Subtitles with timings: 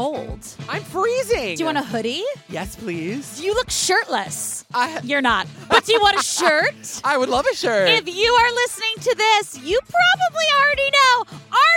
[0.00, 0.42] cold.
[0.68, 1.56] I'm freezing.
[1.56, 2.24] Do you want a hoodie?
[2.48, 3.42] Yes, please.
[3.42, 4.64] You look shirtless.
[4.72, 5.46] I You're not.
[5.68, 7.00] But do you want a shirt?
[7.04, 7.88] I would love a shirt.
[7.90, 11.76] If you are listening to this, you probably already know our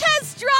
[0.00, 0.52] has dropped.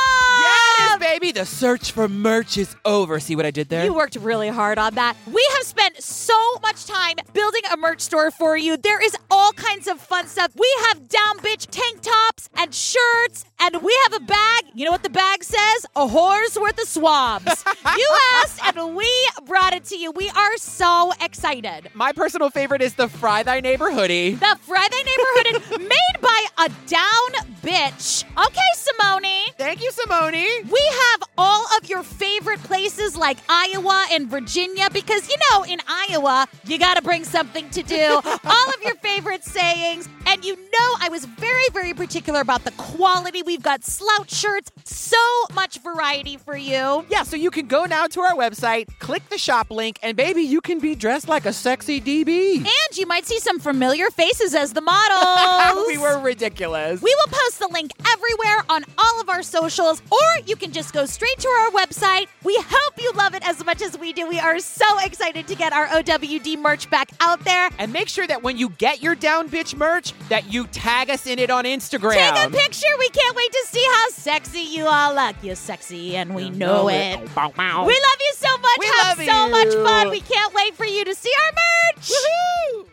[0.78, 1.32] yes, baby.
[1.32, 3.20] The search for merch is over.
[3.20, 3.84] See what I did there?
[3.84, 5.16] You worked really hard on that.
[5.26, 8.76] We have spent so much time building a merch store for you.
[8.76, 10.52] There is all kinds of fun stuff.
[10.56, 14.62] We have down bitch tank tops and shirts, and we have a bag.
[14.74, 15.86] You know what the bag says?
[15.96, 17.64] A whore's worth of swabs.
[17.96, 19.10] you asked, and we
[19.46, 20.10] brought it to you.
[20.12, 21.90] We are so excited.
[21.94, 24.34] My personal favorite is the Fry Thy Neighbor hoodie.
[24.34, 28.24] The Friday Neighborhood made by a down bitch.
[28.36, 29.21] Okay, Simone.
[29.56, 30.32] Thank you, Simone.
[30.32, 35.78] We have all of your favorite places like Iowa and Virginia because, you know, in
[35.86, 38.20] Iowa, you got to bring something to do.
[38.44, 40.08] all of your favorite sayings.
[40.26, 43.42] And you know, I was very, very particular about the quality.
[43.42, 45.16] We've got slouch shirts, so
[45.54, 47.04] much variety for you.
[47.08, 50.42] Yeah, so you can go now to our website, click the shop link, and baby,
[50.42, 52.56] you can be dressed like a sexy DB.
[52.58, 55.86] And you might see some familiar faces as the models.
[55.86, 57.02] we were ridiculous.
[57.02, 60.92] We will post the link everywhere on all of our socials, or you can just
[60.92, 62.26] go straight to our website.
[62.42, 64.26] We hope you love it as much as we do.
[64.28, 67.70] We are so excited to get our OWD merch back out there.
[67.78, 71.26] and make sure that when you get your down bitch merch, that you tag us
[71.26, 72.12] in it on Instagram.
[72.14, 72.86] Take a picture.
[72.98, 75.36] We can't wait to see how sexy you all look.
[75.42, 77.34] You're sexy, and we know it.
[77.34, 77.84] Bow, bow.
[77.86, 78.78] We love you so much.
[78.78, 80.10] We Have so much fun.
[80.10, 82.91] We can't wait for you to see our merch.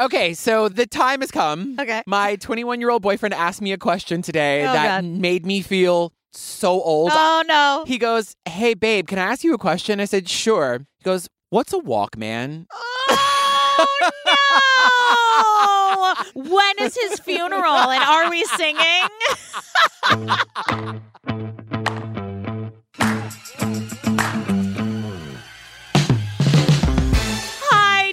[0.00, 1.76] Okay, so the time has come.
[1.78, 2.02] Okay.
[2.06, 5.10] My 21 year old boyfriend asked me a question today Oh, that God.
[5.10, 7.10] made me feel so old.
[7.12, 7.84] Oh no.
[7.86, 10.00] He goes, Hey, babe, can I ask you a question?
[10.00, 10.78] I said, Sure.
[10.98, 12.64] He goes, What's a Walkman?
[12.72, 13.66] Oh
[16.34, 16.42] no!
[16.50, 17.72] when is his funeral?
[17.72, 19.08] And are we singing?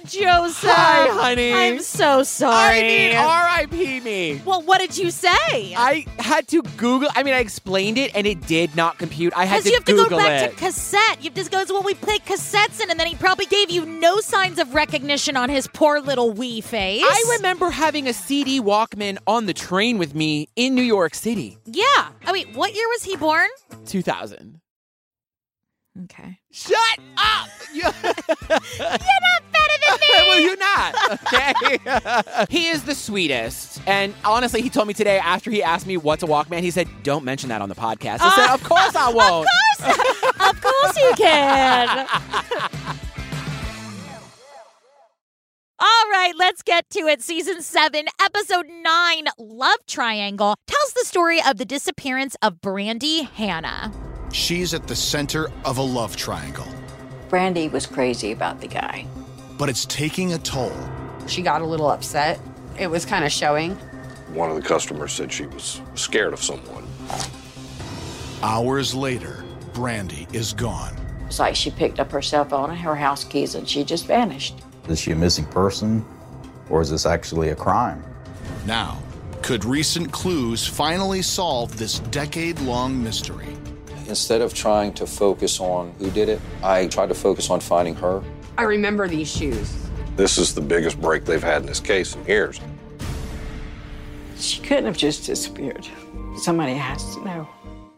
[0.08, 0.70] Joseph.
[0.70, 1.52] Hi, honey.
[1.52, 2.78] I'm so sorry.
[2.78, 4.00] I mean, R.I.P.
[4.00, 4.42] me.
[4.44, 5.28] well, what did you say?
[5.76, 7.08] I had to Google.
[7.14, 9.32] I mean, I explained it and it did not compute.
[9.36, 9.70] I had to Google.
[9.70, 10.50] Because you have to Google go back it.
[10.50, 11.22] to cassette.
[11.22, 13.84] You have to go, well, we played cassettes in, and then he probably gave you
[13.86, 17.02] no signs of recognition on his poor little wee face.
[17.04, 21.58] I remember having a CD Walkman on the train with me in New York City,
[21.66, 21.84] Yeah.
[21.88, 23.48] Oh, I mean, what year was he born?
[23.86, 24.60] 2000.
[26.04, 26.38] Okay.
[26.52, 27.48] Shut up!
[27.72, 27.90] You- You're
[28.50, 30.08] not better than me.
[30.10, 30.94] well, you're not.
[31.32, 32.46] Okay.
[32.56, 36.22] he is the sweetest, and honestly, he told me today after he asked me what's
[36.22, 38.94] a Walkman, he said, "Don't mention that on the podcast." I said, uh, "Of course
[38.94, 39.48] I won't."
[39.80, 40.50] Of course!
[40.50, 42.06] of course you can.
[45.80, 47.22] All right, let's get to it.
[47.22, 53.92] Season 7, Episode 9, Love Triangle, tells the story of the disappearance of Brandy Hannah.
[54.32, 56.66] She's at the center of a love triangle,
[57.28, 59.06] Brandy was crazy about the guy.
[59.58, 60.72] but it's taking a toll.
[61.26, 62.40] She got a little upset.
[62.78, 63.74] It was kind of showing.
[64.32, 66.86] One of the customers said she was scared of someone.
[68.42, 69.44] Hours later,
[69.74, 70.94] Brandy is gone.
[71.26, 74.06] It's like she picked up her cell phone and her house keys and she just
[74.06, 74.60] vanished.
[74.88, 76.04] Is she a missing person
[76.70, 78.02] or is this actually a crime?
[78.64, 79.02] Now,
[79.42, 83.57] could recent clues finally solve this decade long mystery?
[84.08, 87.94] Instead of trying to focus on who did it, I tried to focus on finding
[87.96, 88.22] her.
[88.56, 89.76] I remember these shoes.
[90.16, 92.58] This is the biggest break they've had in this case in years.
[94.38, 95.86] She couldn't have just disappeared.
[96.36, 97.48] Somebody has to know.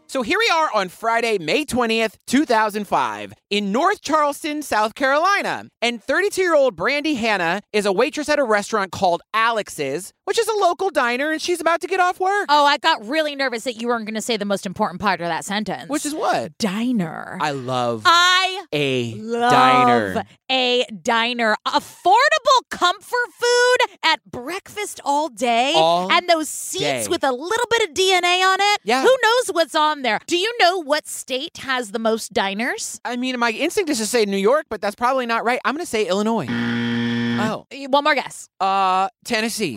[0.07, 5.65] So here we are on Friday, May 20th, 2005, in North Charleston, South Carolina.
[5.81, 10.39] And 32 year old Brandy Hannah is a waitress at a restaurant called Alex's, which
[10.39, 12.45] is a local diner, and she's about to get off work.
[12.49, 15.19] Oh, I got really nervous that you weren't going to say the most important part
[15.19, 15.89] of that sentence.
[15.89, 16.57] Which is what?
[16.57, 17.37] diner.
[17.41, 20.23] I love I a love diner.
[20.49, 21.55] a diner.
[21.67, 25.73] Affordable comfort food at breakfast all day.
[25.75, 27.07] All and those seats day.
[27.09, 28.81] with a little bit of DNA on it.
[28.85, 29.01] Yeah.
[29.01, 30.19] Who knows what's on there?
[30.25, 33.01] Do you know what state has the most diners?
[33.03, 35.59] I mean, my instinct is to say New York, but that's probably not right.
[35.65, 36.45] I'm going to say Illinois.
[36.47, 37.65] Oh.
[37.87, 38.47] One more guess.
[38.59, 39.75] Uh, Tennessee.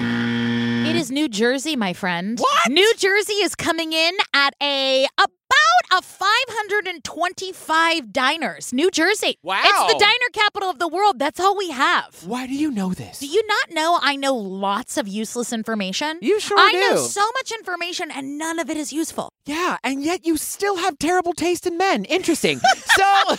[0.95, 2.39] It is New Jersey, my friend.
[2.39, 2.71] What?
[2.71, 8.73] New Jersey is coming in at a about a 525 diners.
[8.73, 9.37] New Jersey.
[9.43, 9.61] Wow.
[9.65, 11.19] It's the diner capital of the world.
[11.19, 12.23] That's all we have.
[12.25, 13.19] Why do you know this?
[13.19, 16.21] Do you not know I know lots of useless information?
[16.23, 16.79] You sure I do.
[16.79, 19.31] know so much information and none of it is useful.
[19.47, 22.05] Yeah, and yet you still have terrible taste in men.
[22.05, 22.61] Interesting.
[22.77, 23.37] so,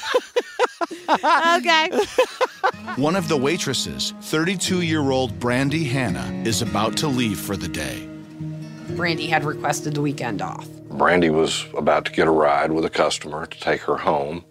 [1.09, 1.89] Okay.
[2.95, 7.67] One of the waitresses, 32 year old Brandy Hannah, is about to leave for the
[7.67, 8.07] day.
[8.89, 10.67] Brandy had requested the weekend off.
[10.89, 14.45] Brandy was about to get a ride with a customer to take her home,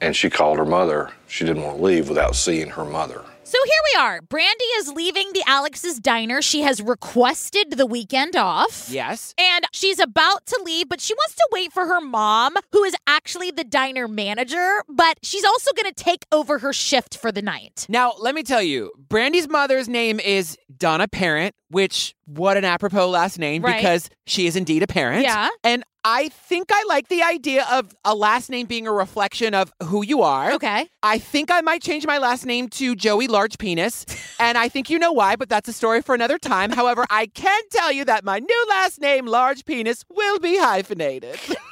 [0.00, 1.10] and she called her mother.
[1.26, 3.24] She didn't want to leave without seeing her mother.
[3.48, 4.20] So here we are.
[4.20, 6.42] Brandy is leaving the Alex's diner.
[6.42, 8.88] She has requested the weekend off.
[8.90, 9.34] Yes.
[9.38, 12.94] And she's about to leave, but she wants to wait for her mom, who is
[13.06, 17.40] actually the diner manager, but she's also going to take over her shift for the
[17.40, 17.86] night.
[17.88, 23.08] Now, let me tell you, Brandy's mother's name is Donna Parent, which, what an apropos
[23.08, 23.76] last name Right.
[23.78, 25.22] because she is indeed a parent.
[25.22, 25.48] Yeah.
[25.64, 29.74] And I think I like the idea of a last name being a reflection of
[29.82, 30.52] who you are.
[30.52, 30.88] Okay.
[31.02, 34.06] I think I might change my last name to Joey Large Penis.
[34.40, 36.70] and I think you know why, but that's a story for another time.
[36.70, 41.38] However, I can tell you that my new last name, Large Penis, will be hyphenated.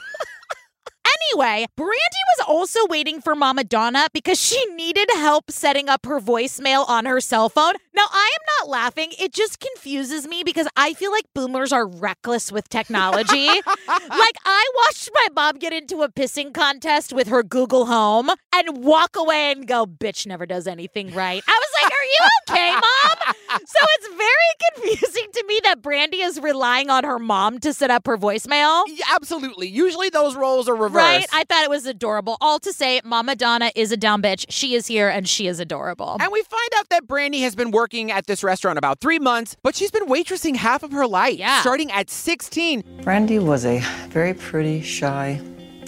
[1.32, 6.20] Anyway, Brandy was also waiting for Mama Donna because she needed help setting up her
[6.20, 7.74] voicemail on her cell phone.
[7.94, 9.12] Now, I am not laughing.
[9.18, 13.46] It just confuses me because I feel like boomers are reckless with technology.
[13.88, 18.84] like, I watched my mom get into a pissing contest with her Google Home and
[18.84, 21.42] walk away and go, bitch never does anything right.
[21.46, 23.34] I was like, Are you okay, mom?
[23.64, 27.90] So it's very confusing to me that Brandy is relying on her mom to set
[27.90, 28.84] up her voicemail.
[28.88, 29.68] Yeah, Absolutely.
[29.68, 30.94] Usually those roles are reversed.
[30.94, 31.15] Right?
[31.32, 32.36] I thought it was adorable.
[32.40, 34.46] All to say, Mama Donna is a dumb bitch.
[34.48, 36.16] She is here and she is adorable.
[36.20, 39.56] And we find out that Brandy has been working at this restaurant about three months,
[39.62, 41.60] but she's been waitressing half of her life, Yeah.
[41.60, 42.82] starting at 16.
[43.02, 43.78] Brandy was a
[44.08, 45.40] very pretty, shy,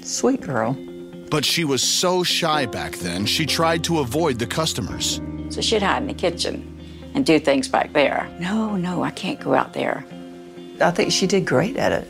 [0.03, 0.77] sweet girl.
[1.31, 5.21] But she was so shy back then, she tried to avoid the customers.
[5.51, 6.75] So she'd hide in the kitchen
[7.15, 8.29] and do things back there.
[8.39, 10.05] No, no, I can't go out there.
[10.81, 12.09] I think she did great at it.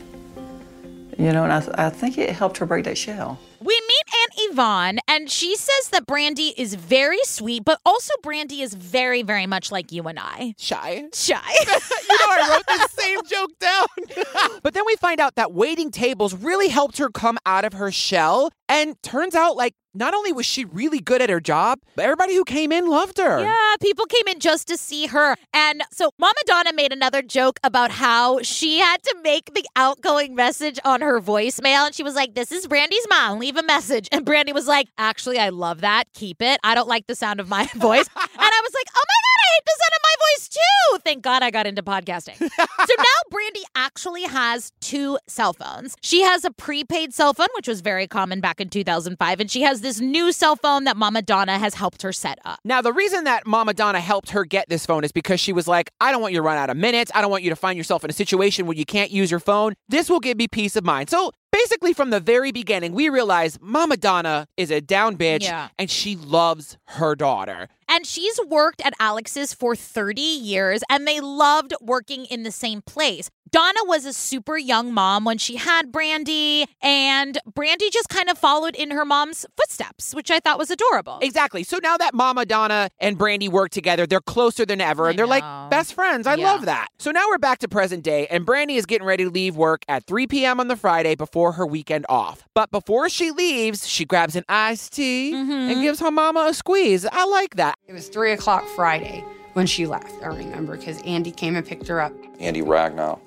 [1.19, 3.37] You know, and I, I think it helped her break that shell.
[3.59, 8.61] We meet Aunt Yvonne, and she says that Brandy is very sweet, but also Brandy
[8.61, 10.53] is very, very much like you and I.
[10.57, 11.09] Shy.
[11.13, 11.41] Shy.
[11.59, 14.59] you know, I wrote the same joke down.
[14.63, 17.91] but then we find out that waiting tables really helped her come out of her
[17.91, 18.49] shell.
[18.69, 22.35] And turns out, like, not only was she really good at her job, but everybody
[22.35, 23.39] who came in loved her.
[23.41, 25.35] Yeah, people came in just to see her.
[25.51, 30.35] And so Mama Donna made another joke about how she had to make the outgoing
[30.35, 31.87] message on her voicemail.
[31.87, 33.39] And she was like, This is Brandy's mom.
[33.39, 34.07] Leave a message.
[34.11, 36.03] And Brandy was like, Actually, I love that.
[36.13, 36.59] Keep it.
[36.63, 38.07] I don't like the sound of my voice.
[38.15, 40.99] and I was like, Oh my God, I hate the sound of my voice too.
[41.03, 42.37] Thank God I got into podcasting.
[42.39, 45.95] so now Brandy actually has two cell phones.
[46.01, 49.39] She has a prepaid cell phone, which was very common back in 2005.
[49.39, 52.59] And she has this new cell phone that Mama Donna has helped her set up.
[52.63, 55.67] Now, the reason that Mama Donna helped her get this phone is because she was
[55.67, 57.11] like, I don't want you to run out of minutes.
[57.13, 59.39] I don't want you to find yourself in a situation where you can't use your
[59.39, 59.73] phone.
[59.87, 61.09] This will give me peace of mind.
[61.09, 65.69] So basically, from the very beginning, we realize Mama Donna is a down bitch Yeah.
[65.77, 67.67] and she loves her daughter.
[67.87, 72.81] And she's worked at Alex's for 30 years and they loved working in the same
[72.81, 73.29] place.
[73.51, 78.37] Donna was a super young mom when she had Brandy, and Brandy just kind of
[78.37, 81.19] followed in her mom's footsteps, which I thought was adorable.
[81.21, 81.63] Exactly.
[81.63, 85.19] So now that Mama Donna and Brandy work together, they're closer than ever I and
[85.19, 85.29] they're know.
[85.31, 86.27] like best friends.
[86.27, 86.51] I Yeah.
[86.51, 86.87] love that.
[86.99, 89.83] So now we're back to present day and Brandy is getting ready to leave work
[89.87, 90.59] at 3 p.m.
[90.59, 92.43] on the Friday before her weekend off.
[92.53, 95.51] But before she leaves, she grabs an iced tea Mm-hmm.
[95.51, 97.05] and gives her mama a squeeze.
[97.05, 97.75] I like that.
[97.87, 99.23] It was three o'clock Friday
[99.53, 100.11] when she left.
[100.23, 102.13] I remember because Andy came and picked her up.
[102.39, 103.19] Andy Ragnow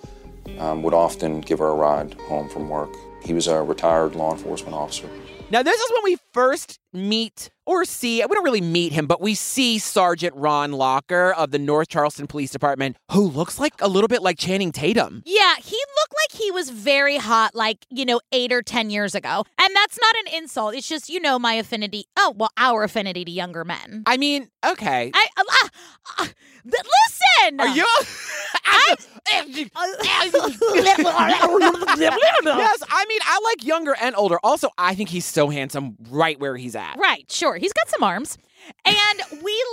[0.58, 2.94] um, would often give her a ride home from work.
[3.22, 5.08] He was a retired law enforcement officer.
[5.50, 9.20] Now, this is when we first meet or see, we don't really meet him, but
[9.20, 13.88] we see Sergeant Ron Locker of the North Charleston Police Department, who looks like a
[13.88, 15.22] little bit like Channing Tatum.
[15.24, 19.14] Yeah, he looked like he was very hot, like, you know, eight or 10 years
[19.14, 19.44] ago.
[19.60, 20.74] And that's not an insult.
[20.74, 22.06] It's just, you know, my affinity.
[22.18, 24.02] Oh, well, our affinity to younger men.
[24.06, 25.12] I mean, okay.
[25.14, 25.68] I, uh, uh,
[26.24, 26.26] uh,
[26.64, 27.60] listen.
[27.60, 27.86] Are you?
[28.64, 28.96] I-
[31.98, 34.38] yes, I mean, I like younger and older.
[34.42, 36.81] Also, I think he's so handsome right where he's at.
[36.98, 37.56] Right, sure.
[37.56, 38.38] He's got some arms.
[38.84, 39.64] And we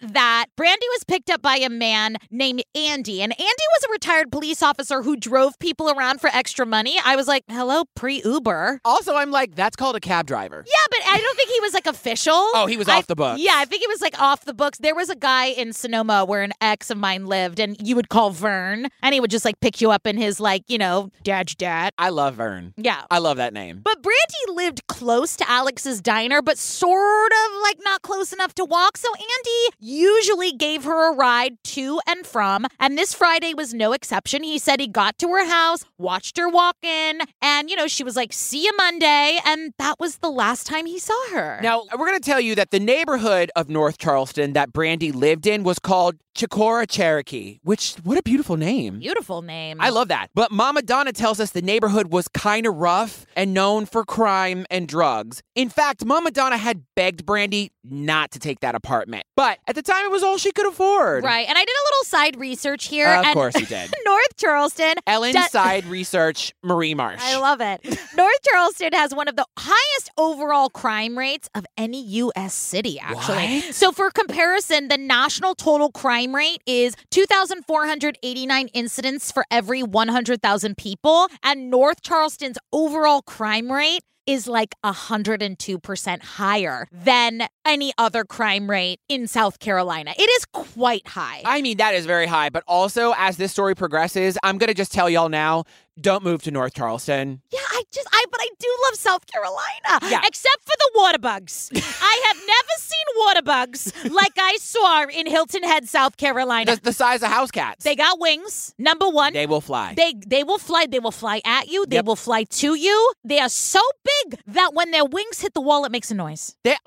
[0.00, 3.22] learned that Brandy was picked up by a man named Andy.
[3.22, 6.98] And Andy was a retired police officer who drove people around for extra money.
[7.04, 8.80] I was like, hello, pre Uber.
[8.84, 10.64] Also, I'm like, that's called a cab driver.
[10.66, 12.32] Yeah, but I don't think he was like official.
[12.54, 13.40] Oh, he was I- off the books.
[13.40, 14.78] Yeah, I think he was like off the books.
[14.78, 18.08] There was a guy in Sonoma where an ex of mine lived, and you would
[18.08, 21.10] call Vern, and he would just like pick you up in his like, you know,
[21.22, 21.92] dad, dad.
[21.98, 22.74] I love Vern.
[22.76, 23.02] Yeah.
[23.10, 23.80] I love that name.
[23.82, 28.54] But Brandy lived close to Alex's diner, but sort of like not close enough enough
[28.54, 32.66] to walk, so Andy usually gave her a ride to and from.
[32.78, 34.44] And this Friday was no exception.
[34.44, 38.04] He said he got to her house, watched her walk in, and, you know, she
[38.04, 39.38] was like, see you Monday.
[39.44, 41.58] And that was the last time he saw her.
[41.62, 45.46] Now, we're going to tell you that the neighborhood of North Charleston that Brandy lived
[45.46, 49.00] in was called Chicora Cherokee, which, what a beautiful name.
[49.00, 49.78] Beautiful name.
[49.80, 50.28] I love that.
[50.34, 54.64] But Mama Donna tells us the neighborhood was kind of rough and known for crime
[54.70, 55.42] and drugs.
[55.56, 59.24] In fact, Mama Donna had begged Brandy not to take that apartment.
[59.36, 61.24] But at the time, it was all she could afford.
[61.24, 61.46] Right.
[61.48, 63.08] And I did a little side research here.
[63.08, 63.92] Of and course you did.
[64.04, 64.94] North Charleston.
[65.06, 67.20] Ellen does- Side Research, Marie Marsh.
[67.22, 67.80] I love it.
[68.16, 72.54] North Charleston has one of the highest overall crime rates of any U.S.
[72.54, 73.60] city, actually.
[73.60, 73.74] What?
[73.74, 81.28] So, for comparison, the national total crime rate is 2,489 incidents for every 100,000 people.
[81.42, 89.00] And North Charleston's overall crime rate is like 102% higher than any other crime rate
[89.08, 90.12] in South Carolina.
[90.18, 91.40] It is quite high.
[91.46, 92.50] I mean, that is very high.
[92.50, 95.64] But also, as this story progresses, I'm going to just tell y'all now
[96.00, 97.42] don't move to North Charleston.
[97.50, 100.10] Yeah, I just I but I do love South Carolina.
[100.10, 100.20] Yeah.
[100.24, 101.70] Except for the water bugs.
[101.74, 106.76] I have never seen water bugs like I saw in Hilton Head, South Carolina.
[106.76, 107.84] The, the size of house cats.
[107.84, 108.74] they got wings.
[108.78, 109.32] Number one.
[109.32, 109.94] They will fly.
[109.96, 110.86] They they will fly.
[110.90, 111.86] They will fly at you.
[111.86, 112.04] They Yep.
[112.06, 113.12] will fly to you.
[113.24, 116.56] They are so big that when their wings hit the wall, it makes a noise.
[116.64, 116.76] They-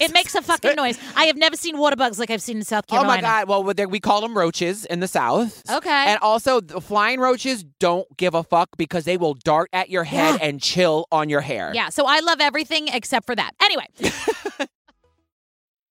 [0.00, 0.98] It makes a fucking noise.
[1.16, 3.12] I have never seen water bugs like I've seen in South Carolina.
[3.12, 3.48] Oh my God.
[3.48, 5.62] Well, there- we call them roaches in the South.
[5.70, 5.90] Okay.
[5.90, 10.04] And also, the flying roaches don't give a fuck because they will dart at your
[10.04, 10.46] head Yeah.
[10.46, 11.72] and chill on your hair.
[11.74, 11.88] Yeah.
[11.88, 13.52] So I love everything except for that.
[13.60, 13.86] Anyway.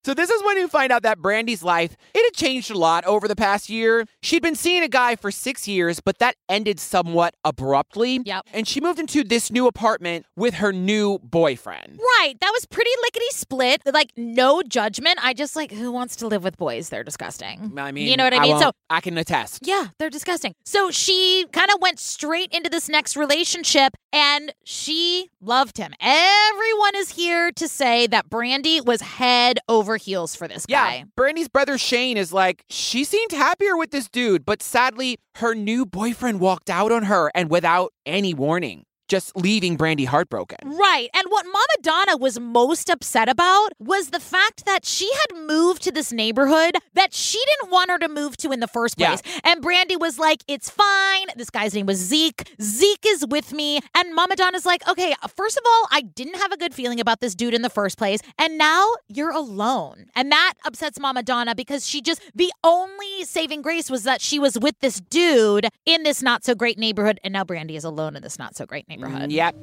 [0.08, 3.04] So this is when you find out that Brandy's life, it had changed a lot
[3.04, 4.06] over the past year.
[4.22, 8.22] She'd been seeing a guy for six years, but that ended somewhat abruptly.
[8.24, 8.46] Yep.
[8.54, 12.00] And she moved into this new apartment with her new boyfriend.
[12.00, 12.36] Right.
[12.40, 13.82] That was pretty lickety split.
[13.86, 15.20] Like, no judgment.
[15.22, 16.88] I just like, who wants to live with boys?
[16.88, 17.74] They're disgusting.
[17.78, 18.58] I mean, you know what I mean?
[18.60, 19.68] so, I can attest.
[19.68, 20.56] yeah, they're disgusting.
[20.64, 25.94] So she kind of went straight into this next relationship and she loved him.
[26.00, 31.06] Everyone is here to say that Brandy was head over heels for this Yeah, guy.
[31.16, 35.86] Brandy's brother Shane is like, she seemed happier with this dude, but sadly, her new
[35.86, 40.58] boyfriend walked out on her and without any warning, just leaving Brandy heartbroken.
[40.66, 41.10] Right.
[41.14, 45.82] And what Mama Donna was most upset about was the fact that she had moved
[45.84, 49.16] to this neighborhood that she didn't want her to move to in the first Yeah.
[49.16, 49.22] place.
[49.44, 51.28] And Brandy was like, it's fine.
[51.36, 52.50] This guy's name was Zeke.
[52.62, 53.80] Zeke is with me.
[53.96, 57.22] And Mama Donna's like, okay, first of all, I didn't have a good feeling about
[57.22, 58.20] this dude in the first place.
[58.38, 60.08] And now you're alone.
[60.16, 64.40] And that upsets Mama Donna because she just, the only saving grace was that she
[64.40, 67.20] was with this dude in this not so great neighborhood.
[67.24, 68.97] And now Brandy is alone in this not so great neighborhood.
[69.32, 69.56] Yep.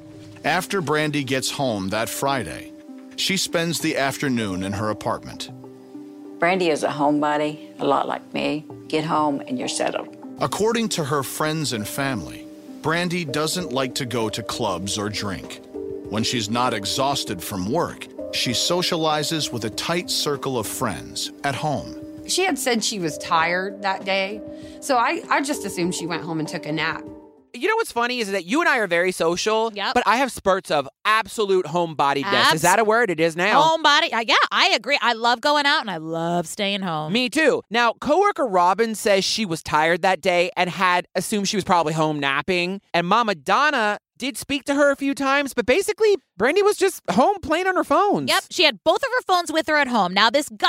[0.44, 2.72] After Brandy gets home that Friday,
[3.16, 5.50] she spends the afternoon in her apartment.
[6.38, 8.66] Brandy is a homebody, a lot like me.
[8.88, 10.14] Get home and you're settled.
[10.40, 12.46] According to her friends and family,
[12.82, 15.62] Brandy doesn't like to go to clubs or drink.
[16.10, 21.54] When she's not exhausted from work, she socializes with a tight circle of friends at
[21.54, 21.96] home.
[22.26, 24.42] She had said she was tired that day.
[24.80, 27.04] So I, I just assumed she went home and took a nap.
[27.54, 29.94] You know what's funny is that you and I are very social, Yep.
[29.94, 32.25] but I have spurts of absolute homebodiedness.
[32.25, 33.11] Abs- Is that a word?
[33.11, 33.62] It is now.
[33.62, 34.12] Homebody.
[34.12, 34.99] Uh, yeah, I agree.
[35.00, 37.12] I love going out and I love staying home.
[37.12, 37.62] Me too.
[37.70, 41.92] Now, coworker Robin says she was tired that day and had assumed she was probably
[41.92, 42.80] home napping.
[42.92, 47.02] And Mama Donna did speak to her a few times, but basically, Brandy was just
[47.11, 48.28] home playing on her phones.
[48.30, 50.14] Yep, she had both of her phones with her at home.
[50.14, 50.68] Now, this guy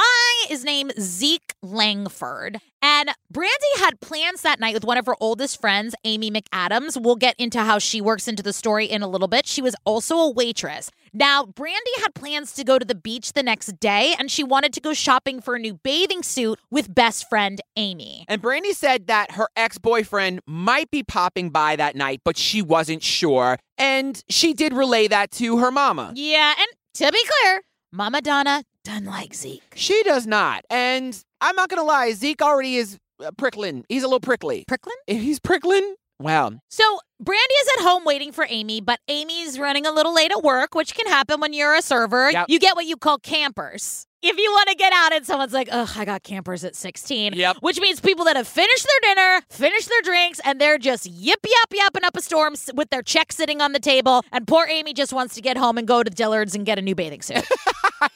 [0.50, 2.60] is named Zeke Langford.
[2.86, 7.02] And Brandy had plans that night with one of her oldest friends, Amy McAdams.
[7.02, 9.48] We'll get into how she works into the story in a little bit.
[9.48, 10.92] She was also a waitress.
[11.12, 14.72] Now, Brandy had plans to go to the beach the next day, and she wanted
[14.74, 18.24] to go shopping for a new bathing suit with best friend Amy.
[18.28, 22.62] And Brandy said that her ex boyfriend might be popping by that night, but she
[22.62, 23.58] wasn't sure.
[23.80, 26.14] And she did relay that to her mama.
[26.16, 29.64] Yeah, and to be clear, Mama Donna doesn't like Zeke.
[29.76, 30.64] She does not.
[30.70, 33.84] And I'm not going to lie, Zeke already is uh, prickling.
[33.90, 34.64] He's a little prickly.
[34.70, 34.96] Pricklin?
[35.08, 36.54] If he's pricklin, wow.
[36.70, 40.44] So Brandy is at home waiting for Amy, but Amy's running a little late at
[40.44, 42.32] work, which can happen when you're a server.
[42.32, 42.46] Yep.
[42.48, 44.06] You get what you call campers.
[44.28, 47.34] If you want to get out and someone's like, ugh, I got campers at 16.
[47.34, 47.58] Yep.
[47.60, 51.46] Which means people that have finished their dinner, finished their drinks, and they're just yip
[51.46, 54.24] yap yapping up a storm with their check sitting on the table.
[54.32, 56.82] And poor Amy just wants to get home and go to Dillard's and get a
[56.82, 57.46] new bathing suit.
[58.02, 58.10] I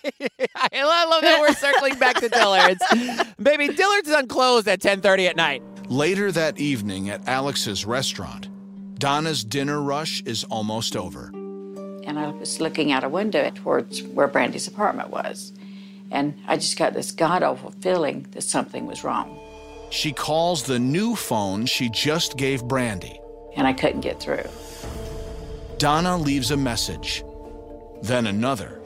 [0.83, 2.81] love, love that we're circling back to Dillard's.
[3.43, 5.61] Baby, Dillard's is unclosed at 10:30 at night.
[5.89, 8.49] Later that evening at Alex's restaurant,
[8.97, 11.27] Donna's dinner rush is almost over.
[11.27, 15.53] And I was looking out a window towards where Brandy's apartment was.
[16.11, 19.39] And I just got this god awful feeling that something was wrong.
[19.91, 23.19] She calls the new phone she just gave Brandy.
[23.55, 24.43] And I couldn't get through.
[25.77, 27.23] Donna leaves a message,
[28.01, 28.79] then another.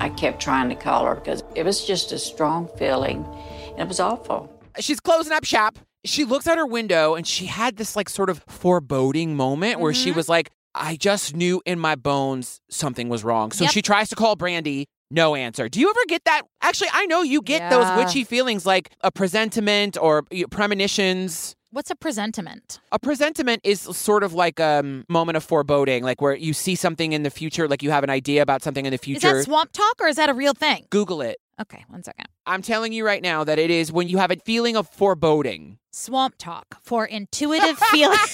[0.00, 3.24] I kept trying to call her because it was just a strong feeling
[3.70, 4.50] and it was awful.
[4.80, 5.78] She's closing up shop.
[6.04, 9.94] She looks out her window and she had this like sort of foreboding moment where
[9.94, 10.16] she mm-hmm.
[10.16, 13.52] was like, I just knew in my bones something was wrong.
[13.52, 13.72] So Yep.
[13.72, 15.68] she tries to call Brandy, no answer.
[15.68, 16.42] Do you ever get that?
[16.60, 17.70] Actually, I know you get Yeah.
[17.70, 21.54] those witchy feelings like a presentiment or premonitions.
[21.70, 22.78] What's a presentiment?
[22.92, 26.76] A presentiment is sort of like a um, moment of foreboding, like where you see
[26.76, 29.26] something in the future, like you have an idea about something in the future.
[29.28, 30.86] Is that swamp talk or is that a real thing?
[30.90, 31.38] Google it.
[31.60, 32.26] Okay, one second.
[32.46, 35.78] I'm telling you right now that it is when you have a feeling of foreboding.
[35.92, 38.18] Swamp talk for intuitive feeling.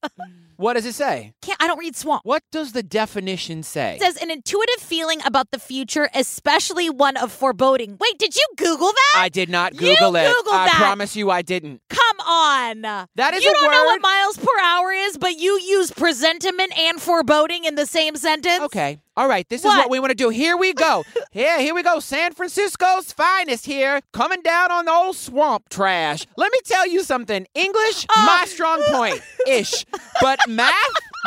[0.56, 1.32] What does it say?
[1.42, 2.22] Can't I don't read swamp.
[2.24, 3.96] What does the definition say?
[3.96, 7.96] It says an intuitive feeling about the future, especially one of foreboding.
[8.00, 9.14] Wait, did you Google that?
[9.16, 10.26] I did not You Google it.
[10.28, 10.74] Googled I that.
[10.76, 11.82] promise you I didn't.
[11.88, 12.82] Come on.
[12.82, 17.00] That is you don't know what miles per hour is, but you use presentiment and
[17.00, 18.60] foreboding in the same sentence.
[18.64, 18.98] Okay.
[19.18, 19.48] All right.
[19.48, 19.78] This is What?
[19.78, 20.28] what we want to do.
[20.28, 21.02] Here we go.
[21.32, 22.00] yeah, here we go.
[22.00, 26.26] San Francisco's finest here, coming down on the old swamp trash.
[26.36, 27.46] Let me tell you something.
[27.54, 28.26] English, Oh.
[28.26, 29.86] my strong point, ish.
[30.20, 30.74] But math,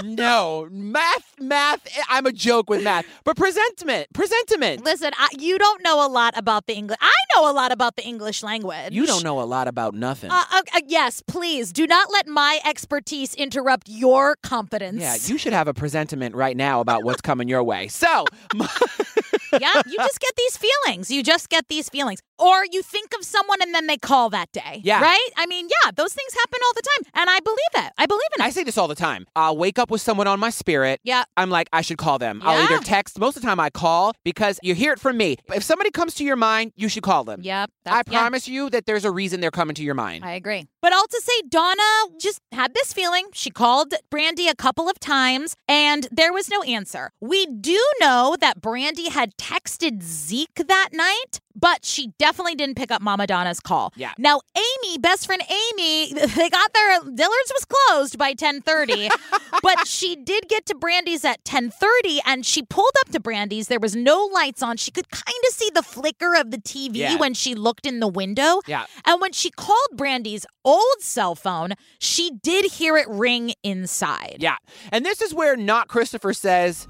[0.03, 0.67] no.
[0.71, 1.85] Math, math.
[2.09, 3.05] I'm a joke with math.
[3.23, 4.83] But presentiment, presentiment.
[4.83, 6.97] Listen, I, you don't know a lot about the English.
[7.01, 8.91] I know a lot about the English language.
[8.91, 10.31] You don't know a lot about nothing.
[10.31, 15.01] Uh, uh, uh, yes, please do not let my expertise interrupt your competence.
[15.01, 17.87] yeah, you should have a presentiment right now about what's coming your way.
[17.87, 21.11] So, yeah, you just get these feelings.
[21.11, 22.21] You just get these feelings.
[22.39, 24.81] Or you think of someone and then they call that day.
[24.83, 25.01] Yeah.
[25.01, 25.29] Right?
[25.37, 27.11] I mean, yeah, those things happen all the time.
[27.21, 27.93] And I believe it.
[27.97, 28.45] I believe in it.
[28.45, 29.27] I say this all the time.
[29.35, 30.99] I'll wake up with someone on my spirit.
[31.03, 31.23] Yeah.
[31.37, 32.41] I'm like, I should call them.
[32.43, 33.19] I'll either text.
[33.19, 35.37] Most of the time, I call because you hear it from me.
[35.53, 37.41] If somebody comes to your mind, you should call them.
[37.43, 37.69] Yep.
[37.85, 38.19] I that's- yeah.
[38.19, 40.23] promise you that there's a reason they're coming to your mind.
[40.23, 40.67] I agree.
[40.81, 41.83] But all to say, Donna
[42.19, 43.27] just had this feeling.
[43.33, 47.11] She called Brandy a couple of times and there was no answer.
[47.19, 52.91] We do know that Brandy had texted Zeke that night, but she definitely didn't pick
[52.91, 53.91] up Mama Donna's call.
[53.97, 54.13] Yeah.
[54.17, 56.99] Now, Amy, best friend Amy, they got there.
[57.01, 59.09] Dillard's was closed by 1030,
[59.61, 63.67] but she did get to Brandy's at 1030 and she pulled up to Brandy's.
[63.67, 64.77] There was no lights on.
[64.77, 67.17] She could kind of see the flicker of the TV Yeah.
[67.17, 68.61] when she looked in the window.
[68.65, 68.85] Yeah.
[69.05, 74.37] And when she called Brandy's old cell phone, she did hear it ring inside.
[74.39, 74.57] Yeah.
[74.91, 76.87] And this is where Not Christopher says,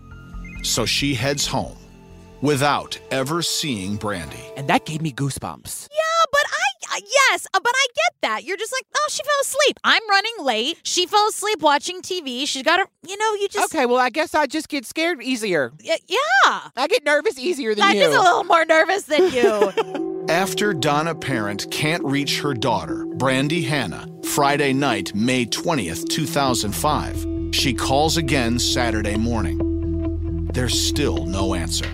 [0.64, 1.79] So she heads home
[2.42, 4.44] without ever seeing Brandy.
[4.58, 5.88] and that gave me goosebumps.
[5.92, 6.42] Yeah, but
[6.92, 8.44] I, uh, yes, uh, but I get that.
[8.44, 9.80] You're just like, oh, she fell asleep.
[9.84, 10.80] I'm running late.
[10.84, 12.48] She fell asleep watching TV.
[12.48, 15.22] She's got her, you know, you just, Okay, well, I guess I just get scared
[15.24, 15.72] easier.
[15.86, 16.60] Y- yeah.
[16.76, 18.04] I get nervous easier than I'm you.
[18.04, 20.26] just a little more nervous than you.
[20.30, 27.74] After Donna Parent can't reach her daughter, Brandy Hannah, Friday night, May 20th, 2005, she
[27.74, 30.48] calls again Saturday morning.
[30.54, 31.88] There's still no answer.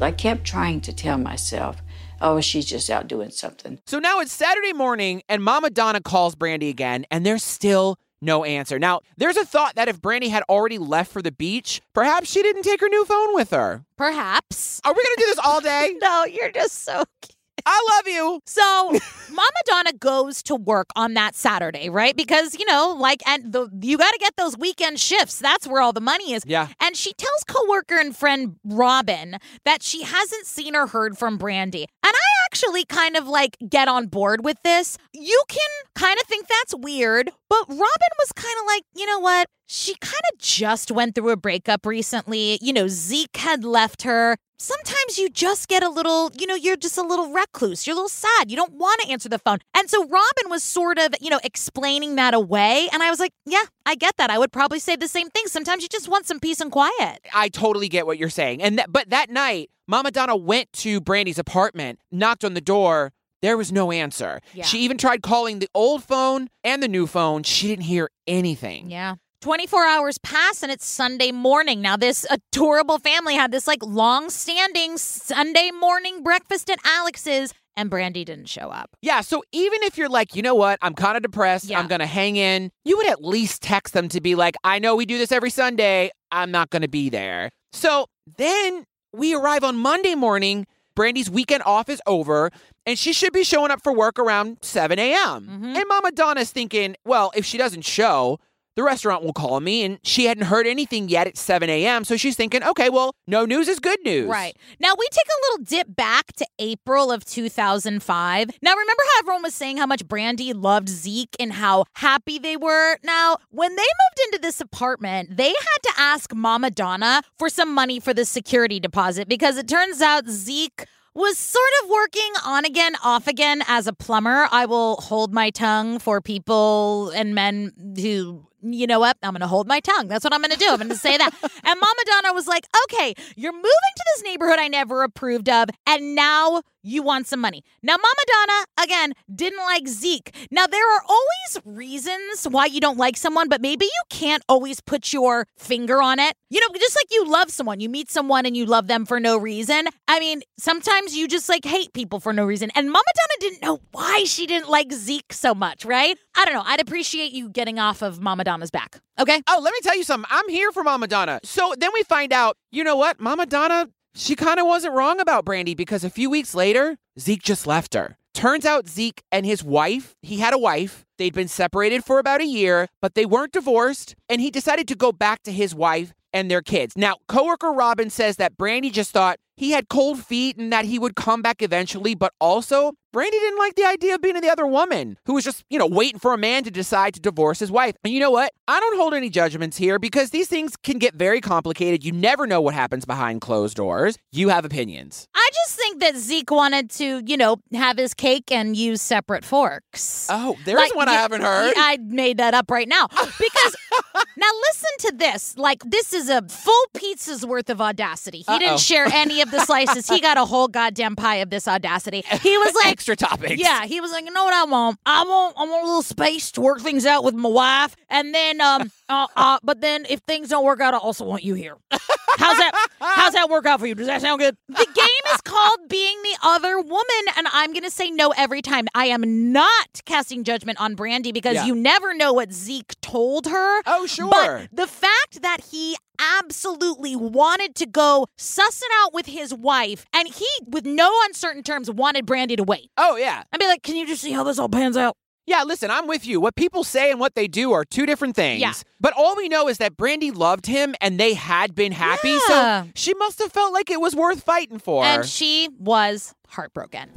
[0.00, 1.82] I kept trying to tell myself,
[2.20, 3.80] oh, she's just out doing something.
[3.86, 8.44] So now it's Saturday morning, and Mama Donna calls Brandy again, and there's still no
[8.44, 8.78] answer.
[8.78, 12.42] Now, there's a thought that if Brandy had already left for the beach, perhaps she
[12.42, 13.84] didn't take her new phone with her.
[13.96, 14.80] Perhaps.
[14.84, 15.94] Are we gonna do this all day?
[16.00, 17.34] No, you're just so cute.
[17.70, 18.40] I love you.
[18.46, 18.98] So,
[19.30, 22.16] Mama Donna goes to work on that Saturday, right?
[22.16, 25.38] Because, you know, like, and the, you got to get those weekend shifts.
[25.38, 26.44] That's where all the money is.
[26.46, 26.68] Yeah.
[26.80, 31.82] And she tells coworker and friend Robin that she hasn't seen or heard from Brandy.
[32.02, 34.96] And I actually kind of like get on board with this.
[35.12, 39.18] You can kind of think that's weird, but Robin was kind of like, you know
[39.18, 39.48] what?
[39.66, 42.58] She kind of just went through a breakup recently.
[42.62, 44.36] You know, Zeke had left her.
[44.58, 47.86] Sometimes you just get a little, you know, you're just a little recluse.
[47.86, 48.50] You're a little sad.
[48.50, 49.58] You don't want to answer the phone.
[49.76, 52.88] And so Robin was sort of, you know, explaining that away.
[52.92, 54.30] And I was like, yeah, I get that.
[54.30, 55.46] I would probably say the same thing.
[55.46, 57.20] Sometimes you just want some peace and quiet.
[57.32, 58.62] I totally get what you're saying.
[58.62, 63.12] And that, but that night, Mama Donna went to Brandy's apartment, knocked on the door.
[63.42, 64.40] There was no answer.
[64.52, 64.64] Yeah.
[64.64, 67.42] She even tried calling the old phone and the new phone.
[67.44, 68.90] She didn't hear anything.
[68.90, 69.16] Yeah.
[69.40, 71.80] 24 hours pass and it's Sunday morning.
[71.80, 77.88] Now, this adorable family had this like long standing Sunday morning breakfast at Alex's, and
[77.88, 78.90] Brandy didn't show up.
[79.02, 81.78] Yeah, so even if you're like, you know what, I'm kind of depressed, Yeah.
[81.78, 84.80] I'm going to hang in, you would at least text them to be like, I
[84.80, 87.50] know we do this every Sunday, I'm not going to be there.
[87.72, 90.66] So then we arrive on Monday morning.
[90.98, 92.50] Brandy's weekend off is over,
[92.84, 95.46] and she should be showing up for work around 7 a.m.
[95.48, 95.76] Mhm.
[95.76, 98.40] And Mama Donna's thinking, well, if she doesn't show,
[98.78, 99.82] the restaurant will call me.
[99.82, 102.04] And she hadn't heard anything yet at 7 a.m.
[102.04, 104.28] So she's thinking, okay, well, no news is good news.
[104.28, 104.56] Right.
[104.78, 108.50] Now we take a little dip back to April of 2005.
[108.62, 112.56] Now remember how everyone was saying how much Brandy loved Zeke and how happy they
[112.56, 112.98] were?
[113.02, 117.74] Now, when they moved into this apartment, they had to ask Mama Donna for some
[117.74, 122.64] money for the security deposit because it turns out Zeke was sort of working on
[122.64, 124.46] again, off again as a plumber.
[124.52, 129.16] I will hold my tongue for people and men who you know what?
[129.22, 130.08] I'm going to hold my tongue.
[130.08, 130.68] That's what I'm going to do.
[130.68, 131.30] I'm going to say that.
[131.42, 135.68] and Mama Donna was like, okay, you're moving to this neighborhood I never approved of,
[135.86, 137.62] and now you want some money.
[137.82, 140.34] Now, Mama Donna, again, didn't like Zeke.
[140.50, 144.80] Now, there are always reasons why you don't like someone, but maybe you can't always
[144.80, 146.34] put your finger on it.
[146.50, 149.20] You know, just like you love someone, you meet someone and you love them for
[149.20, 149.86] no reason.
[150.06, 152.70] I mean, sometimes you just like hate people for no reason.
[152.74, 156.16] And Mama Donna didn't know why she didn't like Zeke so much, right?
[156.38, 156.62] I don't know.
[156.64, 159.00] I'd appreciate you getting off of Mama Donna's back.
[159.18, 159.42] Okay.
[159.48, 160.28] Oh, let me tell you something.
[160.30, 161.40] I'm here for Mama Donna.
[161.42, 163.18] So then we find out, you know what?
[163.18, 167.42] Mama Donna, she kind of wasn't wrong about Brandy because a few weeks later, Zeke
[167.42, 168.16] just left her.
[168.34, 171.04] Turns out Zeke and his wife, he had a wife.
[171.18, 174.14] They'd been separated for about a year, but they weren't divorced.
[174.28, 176.94] And he decided to go back to his wife and their kids.
[176.96, 180.98] Now, coworker Robin says that Brandy just thought he had cold feet and that he
[180.98, 184.66] would come back eventually, but also Brandy didn't like the idea of being the other
[184.66, 187.70] woman who was just, you know, waiting for a man to decide to divorce his
[187.70, 187.94] wife.
[188.04, 188.52] And you know what?
[188.68, 192.04] I don't hold any judgments here because these things can get very complicated.
[192.04, 194.18] You never know what happens behind closed doors.
[194.30, 195.26] You have opinions.
[195.34, 199.44] I just think that Zeke wanted to, you know, have his cake and use separate
[199.44, 200.26] forks.
[200.30, 201.72] Oh, there's like, one I haven't heard.
[201.78, 203.06] I made that up right now.
[203.08, 203.76] Because
[204.36, 205.56] now listen to this.
[205.56, 208.38] Like, this is a full pizza's worth of audacity.
[208.38, 208.58] He Uh-oh.
[208.58, 210.08] didn't share any of the slices.
[210.08, 212.24] he got a whole goddamn pie of this audacity.
[212.42, 213.60] He was like, extra topics.
[213.60, 214.98] Yeah, he was like, you know what I want?
[215.04, 218.34] I want I want a little space to work things out with my wife, and
[218.34, 221.54] then um, uh, uh, but then if things don't work out, I also want you
[221.54, 221.76] here.
[222.36, 222.88] How's that?
[223.00, 223.94] How's that work out for you?
[223.94, 224.56] Does that sound good?
[224.68, 228.86] The game is called being the other woman, and I'm gonna say no every time.
[228.94, 231.64] I am not casting judgment on Brandy because yeah.
[231.66, 233.82] you never know what Zeke told her.
[233.86, 234.28] Oh, sure.
[234.30, 240.04] But the fact that he absolutely wanted to go suss it out with his wife,
[240.12, 242.90] and he, with no uncertain terms, wanted Brandy to wait.
[242.96, 243.44] Oh, yeah.
[243.52, 245.16] I'd be like, can you just see how this all pans out?
[245.48, 246.42] Yeah, listen, I'm with you.
[246.42, 248.60] What people say and what they do are two different things.
[248.60, 248.74] Yeah.
[249.00, 252.36] But all we know is that Brandy loved him and they had been happy.
[252.50, 252.82] Yeah.
[252.84, 255.04] So she must have felt like it was worth fighting for.
[255.04, 257.10] And she was heartbroken.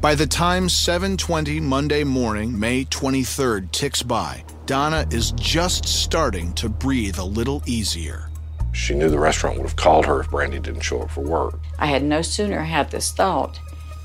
[0.00, 6.68] By the time 7:20 Monday morning, May 23rd ticks by, Donna is just starting to
[6.68, 8.30] breathe a little easier.
[8.72, 11.58] She knew the restaurant would have called her if Brandy didn't show up for work.
[11.80, 13.58] I had no sooner had this thought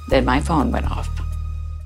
[0.09, 1.07] than my phone went off.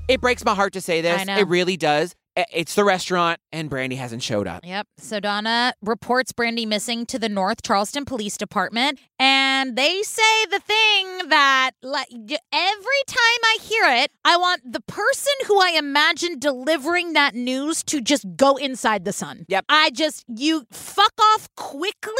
[0.07, 1.21] It breaks my heart to say this.
[1.39, 2.15] It really does.
[2.35, 4.65] It's the restaurant, and Brandy hasn't showed up.
[4.65, 4.87] Yep.
[4.97, 10.59] So Donna reports Brandy missing to the North Charleston Police Department, and they say the
[10.59, 16.39] thing that like every time I hear it, I want the person who I imagine
[16.39, 19.45] delivering that news to just go inside the sun.
[19.47, 19.65] Yep.
[19.69, 22.13] I just you fuck off quickly.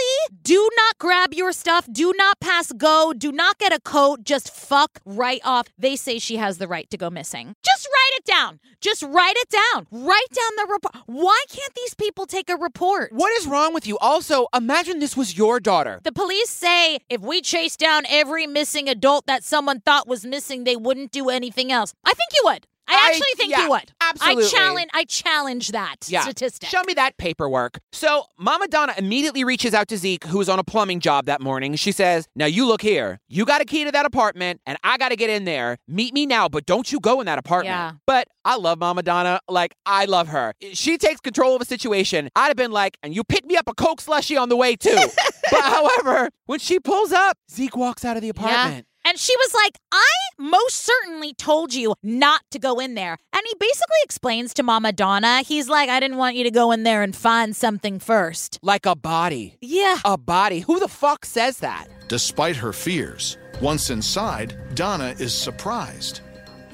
[0.44, 1.88] Do not grab your stuff.
[1.92, 3.14] Do not pass go.
[3.18, 4.24] Do not get a coat.
[4.24, 5.68] Just fuck right off.
[5.78, 7.56] They say she has the right to go missing.
[7.66, 8.60] Just write it down.
[8.80, 10.96] Just write it down Write down the report.
[11.06, 13.14] Why can't these people take a report?
[13.14, 13.98] What is wrong with you?
[14.00, 16.02] Also, imagine this was your daughter.
[16.04, 20.66] The police say if we chase down every missing adult that someone thought was missing,
[20.66, 21.94] they wouldn't do anything else.
[22.04, 22.68] I think you would.
[22.88, 23.92] I actually I, think yeah, you would.
[24.02, 24.44] Absolutely.
[24.46, 26.22] I challenge I challenge that yeah.
[26.22, 26.70] statistic.
[26.70, 27.80] Show me that paperwork.
[27.92, 31.42] So Mama Donna immediately reaches out to Zeke, who was on a plumbing job that
[31.42, 31.76] morning.
[31.76, 33.20] She says, Now you look here.
[33.28, 35.78] You got a key to that apartment, and I gotta get in there.
[35.88, 37.74] Meet me now, but don't you go in that apartment.
[37.74, 37.94] Yeah.
[38.06, 39.40] But I love Mama Donna.
[39.48, 40.54] Like, I love her.
[40.74, 42.30] She takes control of a situation.
[42.36, 44.76] I'd have been like, and you pick me up a Coke slushy on the way
[44.76, 44.98] too.
[45.52, 48.86] but however, when she pulls up, Zeke walks out of the apartment.
[49.06, 49.10] Yeah.
[49.10, 50.06] And she was like, I
[50.38, 53.18] most certainly told you not to go in there.
[53.34, 56.72] And he basically explains to Mama Donna, he's like, I didn't want you to go
[56.72, 58.60] in there and find something first.
[58.62, 59.58] Like a body.
[59.62, 60.00] Yeah.
[60.06, 60.62] A body.
[60.62, 61.88] Who the fuck says that?
[62.08, 66.22] Despite her fears, once inside, Donna is surprised.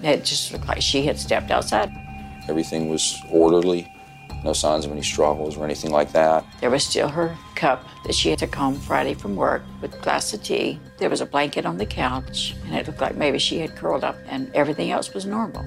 [0.01, 1.89] It just looked like she had stepped outside.
[2.47, 3.91] Everything was orderly
[4.43, 6.45] no signs of any struggles or anything like that.
[6.61, 9.99] There was still her cup that she had to come Friday from work with a
[9.99, 10.79] glass of tea.
[10.97, 14.03] There was a blanket on the couch, and it looked like maybe she had curled
[14.03, 15.65] up, and everything else was normal.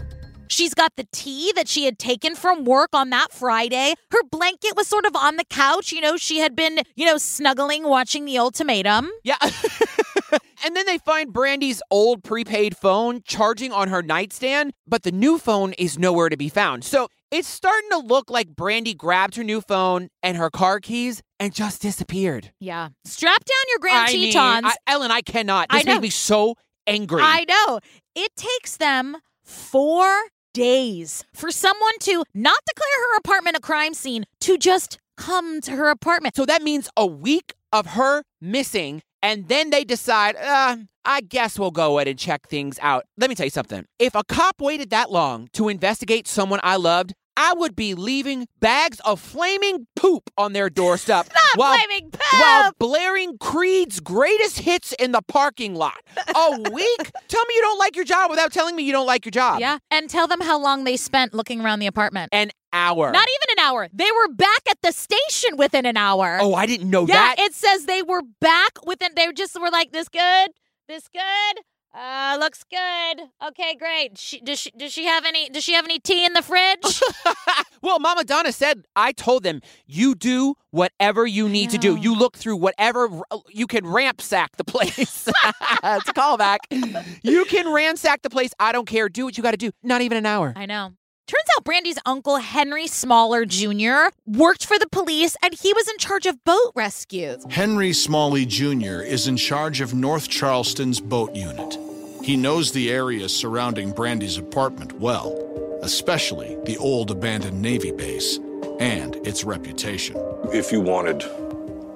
[0.48, 3.94] She's got the tea that she had taken from work on that Friday.
[4.10, 5.92] Her blanket was sort of on the couch.
[5.92, 9.08] You know, she had been, you know, snuggling watching the ultimatum.
[9.24, 9.36] Yeah.
[10.64, 15.38] and then they find Brandy's old prepaid phone charging on her nightstand, but the new
[15.38, 16.84] phone is nowhere to be found.
[16.84, 21.22] So it's starting to look like Brandy grabbed her new phone and her car keys
[21.40, 22.52] and just disappeared.
[22.60, 22.90] Yeah.
[23.04, 24.66] Strap down your Grand I mean, Tetons.
[24.66, 25.66] I- Ellen, I cannot.
[25.70, 25.94] I This know.
[25.94, 26.54] made me so
[26.86, 27.22] angry.
[27.22, 27.80] I know.
[28.14, 34.24] It takes them four days for someone to not declare her apartment a crime scene,
[34.42, 36.36] to just come to her apartment.
[36.36, 41.58] So that means a week of her missing, and then they decide, uh, I guess
[41.58, 43.04] we'll go ahead and check things out.
[43.16, 43.86] Let me tell you something.
[43.98, 48.46] If a cop waited that long to investigate someone I loved, I would be leaving
[48.60, 51.26] bags of flaming poop on their doorstep
[51.56, 52.22] while, flaming poop.
[52.40, 55.98] while blaring Creed's greatest hits in the parking lot.
[56.16, 57.10] A week?
[57.26, 59.58] Tell me you don't like your job without telling me you don't like your job.
[59.58, 59.78] Yeah.
[59.90, 62.28] And tell them how long they spent looking around the apartment.
[62.32, 63.10] An hour.
[63.10, 63.88] Not even an hour.
[63.92, 66.38] They were back at the station within an hour.
[66.40, 67.14] oh, I didn't know yeah.
[67.14, 67.40] that.
[67.40, 70.52] It says they were back within, they just were like, this good?
[70.86, 71.64] This good?
[71.94, 73.28] Uh, looks good.
[73.48, 74.16] Okay, great.
[74.16, 77.02] She, does she does she have any does she have any tea in the fridge?
[77.82, 81.96] well, Mama Donna said, I told them, you do whatever you need to do.
[81.96, 85.28] You look through whatever, you can ransack the place.
[85.84, 86.58] it's a callback.
[87.22, 88.52] You can ransack the place.
[88.58, 89.08] I don't care.
[89.08, 89.70] Do what you got to do.
[89.82, 90.52] Not even an hour.
[90.56, 90.92] I know.
[91.32, 95.96] Turns out Brandy's uncle, Henry Smalley Jr., worked for the police and he was in
[95.96, 97.42] charge of boat rescues.
[97.48, 99.00] Henry Smalley Jr.
[99.00, 101.78] is in charge of North Charleston's boat unit.
[102.22, 108.36] He knows the area surrounding Brandy's apartment well, especially the old abandoned Navy base
[108.78, 110.16] and its reputation.
[110.52, 111.20] If you wanted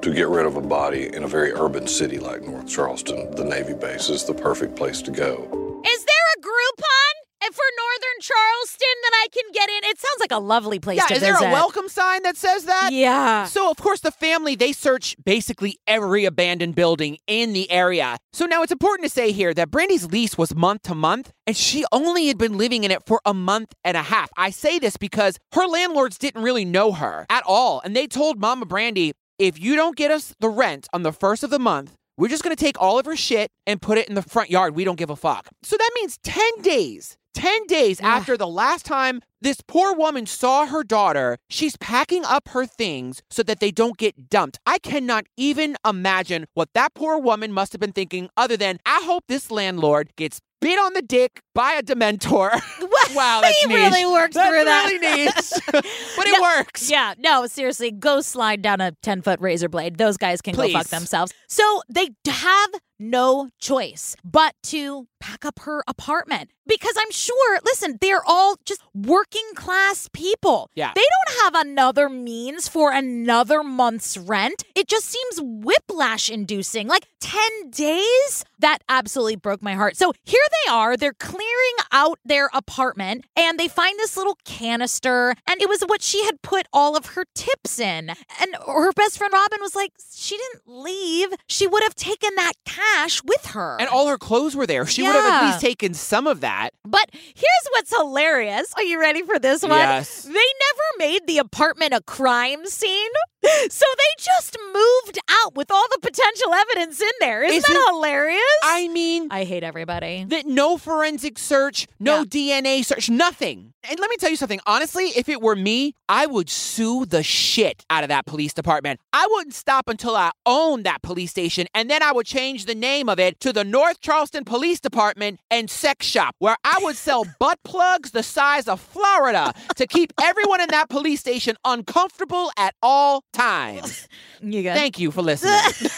[0.00, 3.44] to get rid of a body in a very urban city like North Charleston, the
[3.44, 5.82] Navy base is the perfect place to go.
[5.84, 9.90] Is there a Groupon for Northern Charleston that I can get in?
[9.90, 11.38] It sounds like a lovely place Yeah, to is visit.
[11.40, 12.90] there a welcome sign that says that?
[12.92, 13.44] Yeah.
[13.46, 18.16] So, of course, the family, they search basically every abandoned building in the area.
[18.32, 21.56] So now it's important to say here that Brandy's lease was month to month, and
[21.56, 24.30] she only had been living in it for a month and a half.
[24.36, 27.80] I say this because her landlords didn't really know her at all.
[27.84, 31.42] And they told Mama Brandy, if you don't get us the rent on the first
[31.42, 34.14] of the month, we're just gonna take all of her shit and put it in
[34.14, 34.74] the front yard.
[34.74, 35.48] We don't give a fuck.
[35.62, 37.18] So that means 10 days.
[37.36, 42.48] 10 days after the last time this poor woman saw her daughter, she's packing up
[42.48, 44.58] her things so that they don't get dumped.
[44.66, 49.02] I cannot even imagine what that poor woman must have been thinking, other than, I
[49.04, 52.50] hope this landlord gets bit on the dick by a Dementor.
[53.14, 53.76] wow, that's he niche.
[53.76, 54.86] really works That's through that.
[54.90, 55.50] really niche.
[56.16, 56.90] but it No, works.
[56.90, 59.98] Yeah, no, seriously, go slide down a 10 foot razor blade.
[59.98, 61.32] Those guys can go fuck themselves.
[61.46, 67.98] So they have no choice but to pack up her apartment because I'm sure, listen,
[68.00, 70.70] they're all just working class people.
[70.74, 70.92] Yeah.
[70.94, 74.64] They don't have another means for another month's rent.
[74.74, 76.88] It just seems whiplash inducing.
[76.88, 78.44] Like 10 days?
[78.58, 79.96] That absolutely broke my heart.
[79.96, 80.96] So here they are.
[80.96, 86.02] They're clearing out their apartment and they find this little canister and it was what
[86.02, 88.10] she had put all of her tips in.
[88.10, 91.28] And her best friend Robin was like, she didn't leave.
[91.46, 92.54] She would have taken that
[92.94, 93.76] cash with her.
[93.80, 94.86] And all her clothes were there.
[94.86, 96.70] She would have at least taken some of that.
[96.84, 98.72] But here's what's hilarious.
[98.76, 99.72] Are you ready for this one?
[99.72, 100.22] Yes.
[100.22, 103.10] They never made the apartment a crime scene.
[103.70, 107.42] So they just moved out with all the potential evidence in there.
[107.42, 108.42] Isn't, Isn't- that hilarious?
[108.62, 110.24] I mean, I hate everybody.
[110.28, 113.72] that no forensic search, no DNA search, nothing.
[113.88, 114.60] And let me tell you something.
[114.66, 118.98] Honestly, if it were me, I would sue the shit out of that police department.
[119.12, 122.74] I wouldn't stop until I owned that police station, and then I would change the
[122.74, 126.96] name of it to the North Charleston Police Department and Sex Shop, where I would
[126.96, 132.50] sell butt plugs the size of Florida to keep everyone in that police station uncomfortable
[132.56, 134.08] at all times.
[134.42, 134.74] You good?
[134.74, 135.58] Thank you for listening.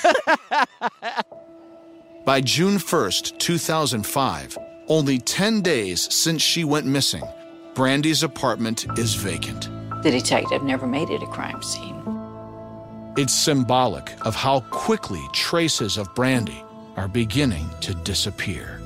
[2.25, 7.25] By June 1st, 2005, only 10 days since she went missing,
[7.75, 9.69] Brandy's apartment is vacant.
[10.05, 12.01] The detective never made it a crime scene.
[13.17, 16.63] It's symbolic of how quickly traces of Brandy
[16.97, 18.81] are beginning to disappear.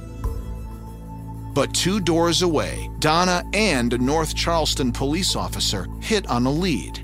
[1.54, 7.01] But two doors away, Donna and a North Charleston police officer hit on a lead.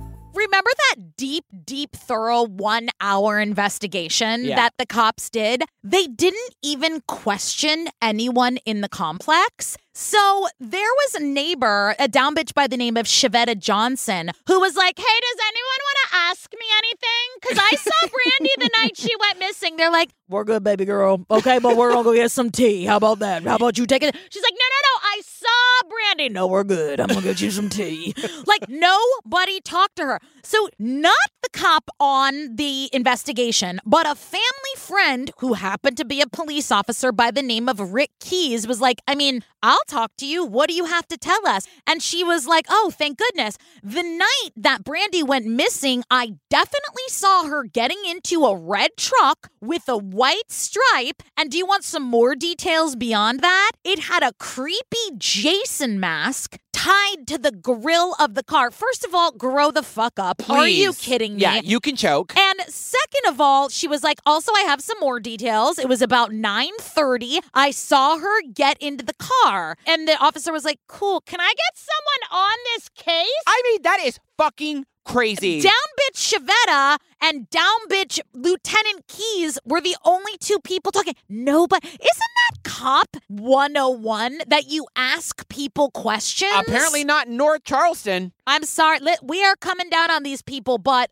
[1.18, 4.54] Deep, deep, thorough one hour investigation Yeah.
[4.54, 5.64] that the cops did?
[5.82, 9.76] They didn't even question anyone in the complex.
[10.00, 14.60] So there was a neighbor, a down bitch by the name of Shavetta Johnson, who
[14.60, 17.28] was like, Hey, does anyone want to ask me anything?
[17.40, 18.08] Because I saw
[18.38, 19.76] Brandy the night she went missing.
[19.76, 21.24] They're like, we're good, baby girl.
[21.30, 22.84] Okay, but we're going to go get some tea.
[22.84, 23.42] How about that?
[23.44, 24.14] How about you take it?
[24.28, 25.08] She's like, no, no, no.
[25.08, 26.28] I saw Brandy.
[26.28, 27.00] No, we're good.
[27.00, 28.14] I'm going to get you some tea.
[28.46, 30.20] like, nobody talked to her.
[30.42, 34.44] So, not the cop on the investigation, but a family
[34.76, 38.82] friend who happened to be a police officer by the name of Rick Keys was
[38.82, 40.44] like, I mean, I'll talk to you.
[40.44, 41.66] What do you have to tell us?
[41.86, 43.58] And she was like, Oh, thank goodness.
[43.82, 49.50] The night that Brandy went missing, I definitely saw her getting into a red truck
[49.60, 51.22] with a white stripe.
[51.36, 53.72] And do you want some more details beyond that?
[53.84, 58.70] It had a creepy Jason mask tied to the grill of the car.
[58.70, 60.48] First of all, grow the fuck up.
[60.48, 61.42] Are you kidding me?
[61.42, 62.36] Yeah, you can choke.
[62.36, 65.78] And second of all, she was like, also I have some more details.
[65.78, 67.40] It was about 9:30.
[67.52, 69.76] I saw her get into the car.
[69.86, 73.82] And the officer was like, "Cool, can I get someone on this case?" I mean,
[73.82, 75.60] that is fucking crazy.
[75.60, 81.14] Down bitch Shavetta and down bitch Lieutenant Keys were the only two people talking.
[81.28, 81.86] Nobody.
[81.88, 86.52] Isn't that cop 101 that you ask people questions?
[86.66, 88.32] Apparently not in North Charleston.
[88.46, 88.98] I'm sorry.
[89.22, 91.10] We are coming down on these people, but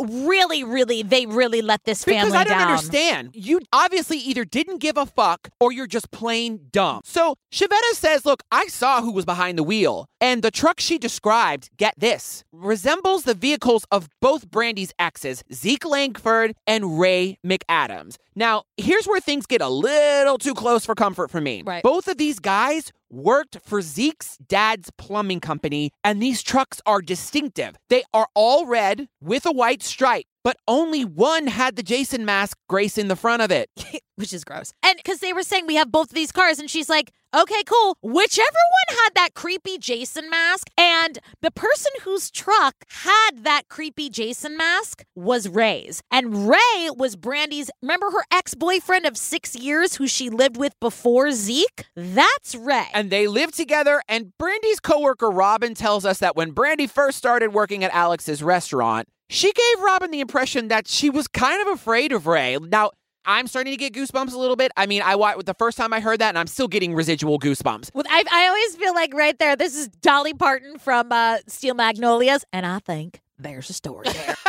[0.00, 2.68] really, really, they really let this family Because I don't down.
[2.70, 3.30] understand.
[3.34, 7.00] You obviously either didn't give a fuck or you're just plain dumb.
[7.04, 10.06] So Shavetta says, Look, I saw who was behind the wheel.
[10.20, 15.84] And the truck she described, get this, resembles the vehicles of both Brandy's exes, Zeke
[15.84, 18.16] Langford and Ray McAdams.
[18.34, 21.62] Now, here's where things get a little too close for comfort for me.
[21.64, 21.82] Right.
[21.82, 27.76] Both of these guys worked for Zeke's dad's plumbing company, and these trucks are distinctive.
[27.88, 32.58] They are all red with a white stripe, but only one had the Jason mask
[32.68, 33.70] grace in the front of it.
[34.18, 34.72] which is gross.
[34.82, 37.62] And because they were saying we have both of these cars, and she's like, okay,
[37.66, 37.96] cool.
[38.02, 44.10] Whichever one had that creepy Jason mask, and the person whose truck had that creepy
[44.10, 46.02] Jason mask was Ray's.
[46.10, 50.78] And Ray was Brandy's, remember her ex boyfriend of six years who she lived with
[50.80, 51.84] before Zeke?
[51.94, 52.88] That's Ray.
[52.94, 57.52] And they lived together, and Brandy's coworker Robin tells us that when Brandy first started
[57.52, 62.12] working at Alex's restaurant, she gave Robin the impression that she was kind of afraid
[62.12, 62.56] of Ray.
[62.56, 62.92] Now,
[63.28, 64.72] I'm starting to get goosebumps a little bit.
[64.76, 67.38] I mean, I wa- the first time I heard that, and I'm still getting residual
[67.38, 67.90] goosebumps.
[67.94, 71.74] Well, I, I always feel like right there, this is Dolly Parton from uh, Steel
[71.74, 74.34] Magnolias, and I think there's a story there.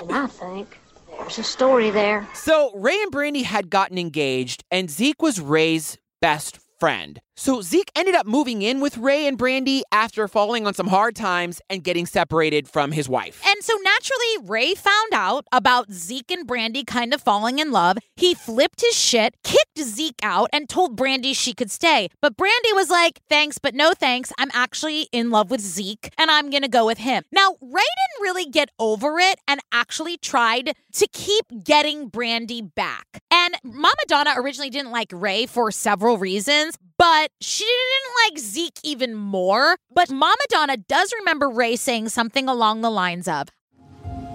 [0.00, 0.78] And I think
[1.18, 2.26] there's a story there.
[2.34, 7.20] So Ray and Brandy had gotten engaged, and Zeke was Ray's best friend.
[7.34, 11.16] So Zeke ended up moving in with Ray and Brandy after falling on some hard
[11.16, 13.40] times and getting separated from his wife.
[13.46, 17.96] And so naturally, Ray found out about Zeke and Brandy kind of falling in love.
[18.16, 22.08] He flipped his shit, kicked Zeke out, and told Brandy she could stay.
[22.20, 24.32] But Brandy was like, thanks, but no thanks.
[24.38, 27.24] I'm actually in love with Zeke, and I'm gonna go with him.
[27.32, 33.22] Now, Ray didn't really get over it and actually tried to keep getting Brandy back.
[33.32, 38.78] And Mama Donna originally didn't like Ray for several reasons, but she didn't like Zeke
[38.84, 39.76] even more.
[39.92, 43.48] But Mama Donna does remember Ray saying something along the lines of,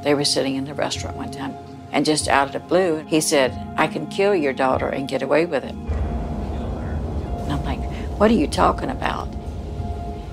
[0.04, 1.56] They were sitting in the restaurant one time,
[1.94, 5.22] and just out of the blue, he said, I can kill your daughter and get
[5.22, 5.76] away with it.
[5.76, 7.80] And I'm like,
[8.20, 9.34] What are you talking about?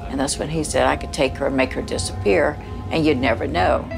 [0.09, 2.59] And that's when he said, I could take her and make her disappear,
[2.91, 3.89] and you'd never know.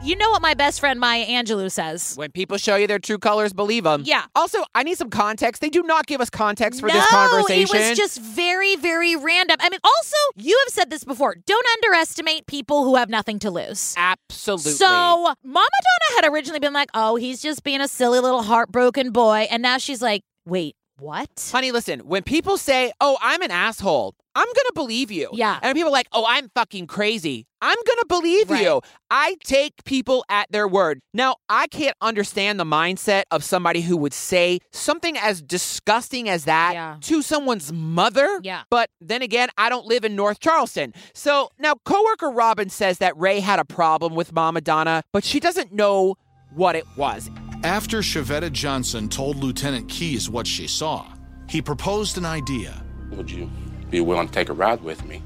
[0.00, 2.14] You know what my best friend Maya Angelou says?
[2.14, 4.04] When people show you their true colors, believe them.
[4.06, 4.26] Yeah.
[4.36, 5.60] Also, I need some context.
[5.60, 7.76] They do not give us context for no, this conversation.
[7.76, 9.56] it was just very, very random.
[9.58, 11.34] I mean, also, you have said this before.
[11.46, 13.94] Don't underestimate people who have nothing to lose.
[13.96, 14.72] Absolutely.
[14.72, 19.10] So, Mama Donna had originally been like, oh, he's just being a silly little heartbroken
[19.10, 19.48] boy.
[19.50, 21.48] And now she's like, wait, what?
[21.52, 25.28] Honey, listen, when people say, oh, I'm an asshole, I'm going to believe you.
[25.32, 25.58] Yeah.
[25.62, 28.62] And people are like, oh, I'm fucking crazy, I'm going to believe Right.
[28.62, 28.80] you.
[29.10, 31.00] I take people at their word.
[31.12, 36.44] Now, I can't understand the mindset of somebody who would say something as disgusting as
[36.44, 36.96] that Yeah.
[37.00, 38.40] to someone's mother.
[38.44, 38.62] Yeah.
[38.70, 40.94] But then again, I don't live in North Charleston.
[41.14, 45.40] So now, coworker Robin says that Ray had a problem with Mama Donna, but she
[45.40, 46.14] doesn't know
[46.54, 47.28] what it was.
[47.64, 51.04] After Shavetta Johnson told Lieutenant Keys what she saw,
[51.48, 52.84] he proposed an idea.
[53.10, 53.50] Would you
[53.90, 55.22] be willing to take a ride with me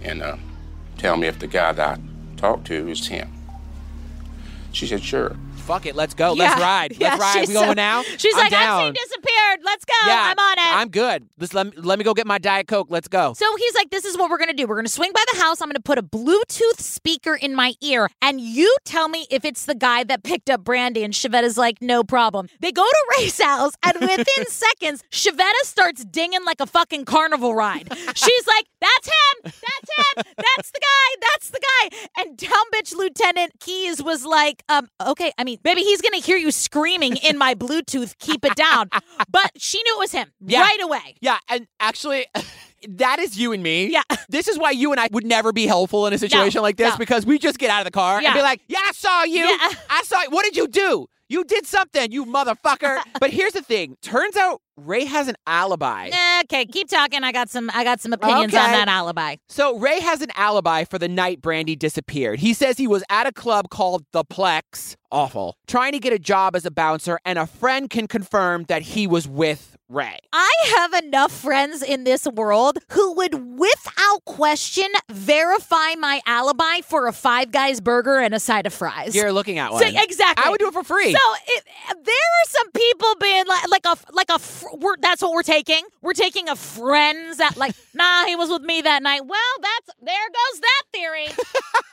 [0.00, 0.36] and uh,
[0.98, 3.32] tell me if the guy that I talked to is him?
[4.70, 5.36] She said, sure.
[5.68, 6.32] Fuck it, let's go.
[6.32, 6.96] Let's ride.
[6.98, 7.46] Yeah, let's ride.
[7.46, 8.02] We going so- now?
[8.02, 8.80] She's I'm like, down.
[8.80, 9.60] I've seen disappeared.
[9.62, 9.92] Let's go.
[10.06, 10.80] Yeah, I'm on it.
[10.80, 11.28] I'm good.
[11.52, 12.86] Let me, let me go get my Diet Coke.
[12.88, 13.34] Let's go.
[13.34, 14.66] So he's like, This is what we're gonna do.
[14.66, 15.60] We're gonna swing by the house.
[15.60, 19.66] I'm gonna put a Bluetooth speaker in my ear, and you tell me if it's
[19.66, 21.04] the guy that picked up Brandy.
[21.04, 22.48] And Shavetta's like, No problem.
[22.60, 27.54] They go to Ray's house, and within seconds, Shavetta starts dinging like a fucking carnival
[27.54, 27.92] ride.
[28.14, 29.42] She's like, That's him.
[29.44, 30.24] That's him.
[30.38, 31.20] That's the guy.
[31.20, 32.22] That's the guy.
[32.22, 36.36] And down bitch Lieutenant Keys was like, um, okay, I mean, maybe he's gonna hear
[36.36, 38.88] you screaming in my Bluetooth, keep it down.
[39.30, 40.60] But she knew it was him Yeah.
[40.62, 41.16] right away.
[41.20, 42.26] Yeah, and actually,
[42.88, 43.90] that is you and me.
[43.92, 44.02] Yeah.
[44.30, 46.92] This is why you and I would never be helpful in a situation like this
[46.92, 46.98] no.
[46.98, 48.28] because we just get out of the car Yeah.
[48.28, 49.42] and be like, "Yeah, I saw you.
[49.44, 49.70] Yeah.
[49.88, 50.28] I saw you.
[50.30, 51.06] What did you do?
[51.30, 56.10] You did something, you motherfucker." but here's the thing: turns out Ray has an alibi.
[56.44, 57.24] Okay, keep talking.
[57.24, 58.62] I got some I got some opinions Okay.
[58.62, 59.36] on that alibi.
[59.48, 62.38] So Ray has an alibi for the night Brandy disappeared.
[62.40, 66.18] He says he was at a club called The Plex, awful, trying to get a
[66.18, 70.18] job as a bouncer, and a friend can confirm that he was with Ray.
[70.34, 77.06] I have enough friends in this world who would, without question, verify my alibi for
[77.06, 79.14] a Five Guys burger and a side of fries.
[79.14, 79.96] You're looking at So- one.
[79.96, 80.44] exactly.
[80.44, 81.12] I would do it for free.
[81.12, 81.64] So it,
[82.04, 85.42] there are some people being like, like a, like a, fr- we're, that's what we're
[85.42, 85.82] taking.
[86.02, 89.24] We're taking a friends that, like, nah, he was with me that night.
[89.26, 91.26] Well, that's there goes that theory.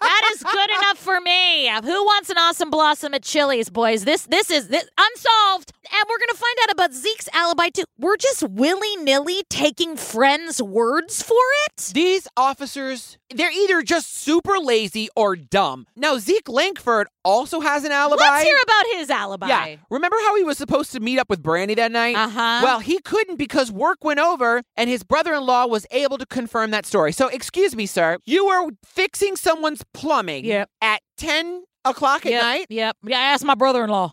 [0.02, 1.70] that is good enough for me.
[1.70, 4.06] Who wants an awesome blossom at Chili's, boys?
[4.06, 7.84] This, this is this, unsolved, and we're gonna find out about Zeke's alibi too.
[7.98, 11.36] We're just willy nilly taking friends' words for
[11.68, 11.92] it.
[11.94, 15.88] These officers, they're either just super lazy or dumb.
[15.96, 18.22] Now, Zeke Langford also has an alibi.
[18.22, 19.48] Let's hear about his alibi.
[19.48, 19.76] Yeah.
[19.90, 22.16] Remember how he was supposed to meet up with Brandy that night?
[22.16, 22.62] Uh-huh.
[22.66, 26.26] Well, he couldn't because work went over and his brother in law was able to
[26.26, 27.11] confirm that story.
[27.11, 28.18] So, excuse me, sir.
[28.26, 30.70] You were fixing someone's plumbing Yep.
[30.82, 32.66] at 10 o'clock at Yep, night?
[32.70, 32.97] Yep.
[33.05, 34.11] Yeah, I asked my brother-in-law.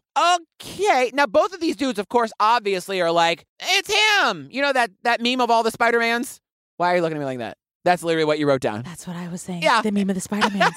[0.61, 1.11] Okay.
[1.15, 3.91] Now, both of these dudes, of course, obviously are like, it's
[4.21, 4.49] him.
[4.51, 6.41] You know that, that meme of all the Spider Mans?
[6.77, 7.57] Why are you looking at me like that?
[7.85, 8.83] That's literally what you wrote down.
[8.83, 9.63] That's what I was saying.
[9.63, 9.83] Yeah.
[9.83, 10.77] The meme of the Spider-Mans.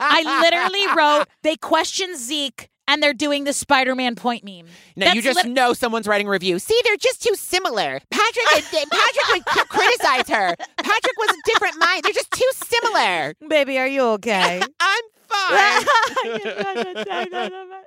[0.00, 4.66] I literally wrote, they question Zeke and they're doing the Spider-Man point meme.
[4.96, 6.58] Now you just lit- know someone's writing a review.
[6.58, 8.00] See, they're just too similar.
[8.10, 10.56] Patrick, Patrick would c- criticize her.
[10.76, 12.02] Patrick was a different mind.
[12.02, 13.34] They're just too similar.
[13.48, 14.60] Baby, are you okay?
[14.80, 15.84] I'm fine.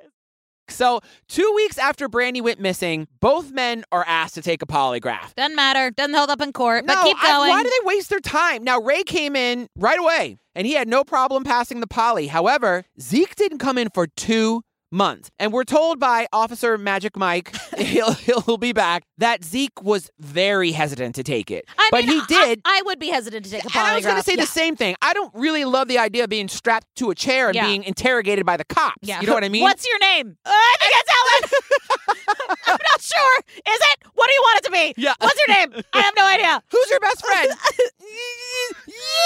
[0.70, 5.36] so, two weeks after Brandy went missing, both men are asked to take a polygraph.
[5.36, 5.91] Doesn't matter.
[5.91, 6.86] Doesn't hold up in court.
[6.86, 7.49] No, but keep I- going.
[7.49, 8.64] why do they waste their time?
[8.64, 12.28] Now, Ray came in right away, and he had no problem passing the poly.
[12.28, 14.64] However, Zeke didn't come in for two
[14.94, 15.32] months.
[15.39, 20.72] And we're told by Officer Magic Mike, he'll, he'll be back, that Zeke was very
[20.72, 21.66] hesitant to take it.
[21.78, 22.62] I but mean, he did.
[22.64, 23.80] I, would be hesitant to take a polygraph.
[23.80, 24.41] and I was going to say yeah.
[24.41, 24.96] the same thing.
[25.02, 27.66] I don't really love the idea of being strapped to a chair and Yeah.
[27.66, 28.98] being interrogated by the cops.
[29.02, 29.20] Yeah.
[29.22, 29.64] You know what I mean?
[29.64, 30.38] What's your name?
[30.46, 32.58] Uh, I think it's Ellen.
[32.68, 33.39] I'm not sure.
[33.56, 34.08] Is it?
[34.14, 34.94] What do you want it to be?
[35.02, 35.14] Yeah.
[35.20, 35.84] What's your name?
[35.94, 36.62] I have no idea.
[36.72, 37.50] Who's your best friend?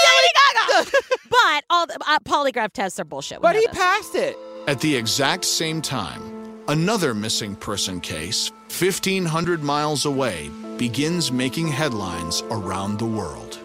[0.04, 0.90] Lady Gaga.
[1.30, 3.38] but all the uh, polygraph tests are bullshit.
[3.38, 3.76] We but he this.
[3.76, 4.36] passed it.
[4.66, 6.22] At the exact same time,
[6.68, 13.57] another missing person case, 1,500 miles away, begins making headlines around the world.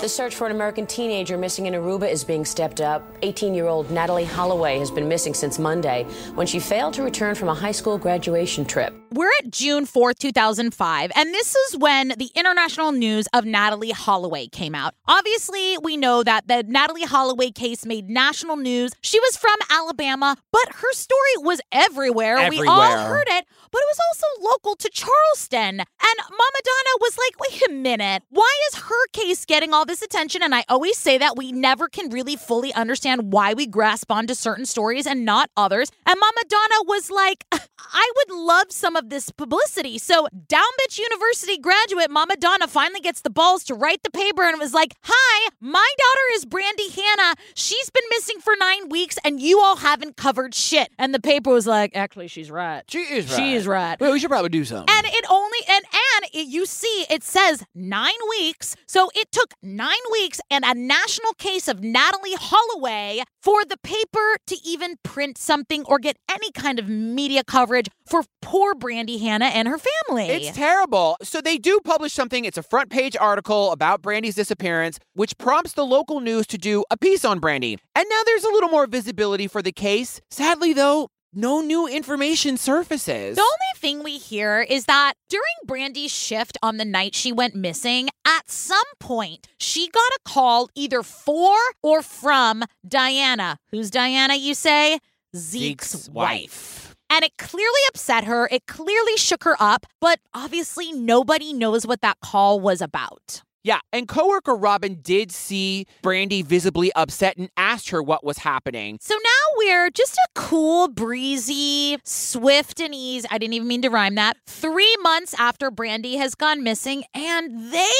[0.00, 3.02] The search for an American teenager missing in Aruba is being stepped up.
[3.20, 7.34] 18 year old Natalee Holloway has been missing since Monday when she failed to return
[7.34, 8.94] from a high school graduation trip.
[9.12, 14.46] We're at June 4th, 2005, and this is when the international news of Natalee Holloway
[14.46, 14.94] came out.
[15.08, 18.92] Obviously, we know that the Natalee Holloway case made national news.
[19.00, 22.48] She was from Alabama, but her story was everywhere.
[22.48, 25.80] We all heard it, but it was also local to Charleston.
[25.80, 30.02] And Mama Donna was like, wait a minute, why is her case getting all this
[30.02, 30.42] attention?
[30.42, 34.34] And I always say that we never can really fully understand why we grasp onto
[34.34, 35.90] certain stories and not others.
[36.06, 37.44] And Mama Donna was like,
[37.92, 39.98] I would love some of this publicity.
[39.98, 44.42] So, Down Bitch University graduate Mama Donna finally gets the balls to write the paper
[44.42, 47.34] and was like, Hi, my daughter is Brandy Hannah.
[47.54, 50.90] She's been missing for nine weeks and you all haven't covered shit.
[50.98, 52.84] And the paper was like, Actually, she's right.
[52.88, 53.36] She is right.
[53.36, 54.00] She is right.
[54.00, 54.94] Well, we should probably do something.
[54.94, 58.76] And it only and and it, you see it says 9 weeks.
[58.86, 64.36] So it took 9 weeks and a national case of Natalee Holloway for the paper
[64.46, 69.46] to even print something or get any kind of media coverage for poor Brandy Hannah
[69.46, 70.28] and her family.
[70.28, 71.16] It's terrible.
[71.22, 72.44] So they do publish something.
[72.44, 76.84] It's a front page article about Brandy's disappearance, which prompts the local news to do
[76.90, 77.78] a piece on Brandy.
[77.94, 80.20] And now there's a little more visibility for the case.
[80.30, 83.36] Sadly, though, no new information surfaces.
[83.36, 87.54] The only thing we hear is that during Brandy's shift on the night she went
[87.54, 93.58] missing, at some point, she got a call either for or from Diana.
[93.70, 94.98] Who's Diana, you say?
[95.36, 96.14] Zeke's, Zeke's wife.
[96.14, 96.96] wife.
[97.10, 98.48] And it clearly upset her.
[98.50, 103.42] It clearly shook her up, but obviously nobody knows what that call was about.
[103.62, 108.98] Yeah, and coworker Robin did see Brandy visibly upset and asked her what was happening.
[109.00, 113.28] So now we're just a cool, breezy, swift and easy.
[113.30, 114.38] I didn't even mean to rhyme that.
[114.46, 117.90] Three months after Brandy has gone missing, and they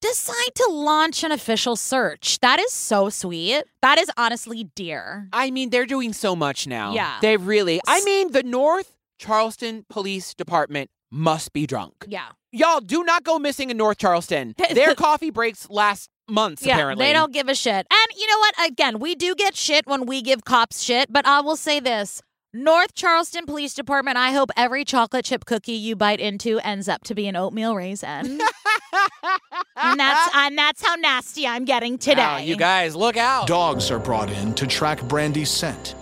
[0.00, 2.38] decide to launch an official search.
[2.40, 3.64] That is so sweet.
[3.82, 5.28] That is honestly dear.
[5.32, 6.94] I mean, they're doing so much now.
[6.94, 7.18] Yeah.
[7.20, 12.06] They really, I mean, the North Charleston Police Department must be drunk.
[12.08, 12.28] Yeah.
[12.52, 14.54] Y'all do not go missing in North Charleston.
[14.74, 17.04] Their coffee breaks last months, Yeah, apparently.
[17.06, 17.86] they don't give a shit.
[17.90, 18.70] And you know what?
[18.70, 22.22] Again, we do get shit when we give cops shit, but I will say this.
[22.52, 27.04] North Charleston Police Department, I hope every chocolate chip cookie you bite into ends up
[27.04, 28.40] to be an oatmeal raisin.
[29.76, 32.20] and that's and that's how nasty I'm getting today.
[32.20, 33.46] Wow, you guys, look out.
[33.46, 35.94] Dogs are brought in to track Brandy's scent.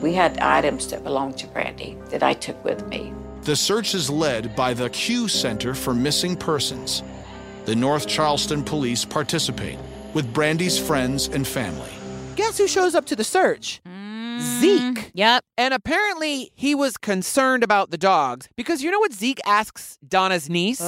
[0.00, 3.12] We had items that belonged to Brandy that I took with me.
[3.42, 7.02] The search is led by the CUE Center for Missing Persons.
[7.64, 9.80] The North Charleston police participate
[10.14, 11.90] with Brandy's friends and family.
[12.36, 13.80] Guess who shows up to the search?
[14.38, 15.10] Zeke.
[15.14, 15.44] Yep.
[15.58, 20.48] And apparently he was concerned about the dogs because you know what Zeke asks Donna's
[20.48, 20.80] niece?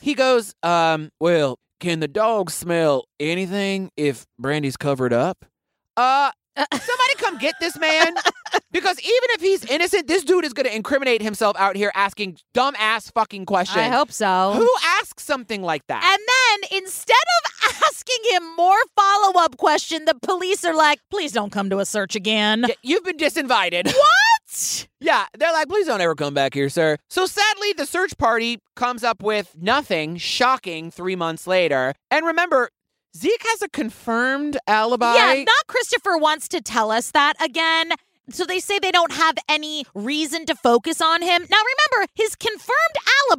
[0.00, 5.44] He goes, um, well, can the dogs smell anything if Brandy's covered up?
[5.96, 8.14] Uh, somebody come get this man.
[8.72, 12.38] Because even if he's innocent, this dude is going to incriminate himself out here asking
[12.54, 13.78] dumb ass fucking questions.
[13.78, 14.52] I hope so.
[14.54, 14.68] Who
[15.00, 16.02] asks something like that?
[16.04, 17.14] And then instead
[17.64, 21.78] of asking him more follow up question, the police are like, please don't come to
[21.78, 22.66] a search again.
[22.82, 23.86] You've been disinvited.
[23.86, 24.86] What?
[24.98, 26.96] Yeah, they're like, please don't ever come back here, sir.
[27.10, 31.92] So sadly, the search party comes up with nothing shocking three months later.
[32.10, 32.70] And remember,
[33.16, 35.14] Zeke has a confirmed alibi.
[35.14, 37.92] Yeah, not Christopher wants to tell us that again.
[38.28, 41.46] So they say they don't have any reason to focus on him.
[41.48, 41.62] Now
[41.92, 42.34] remember, his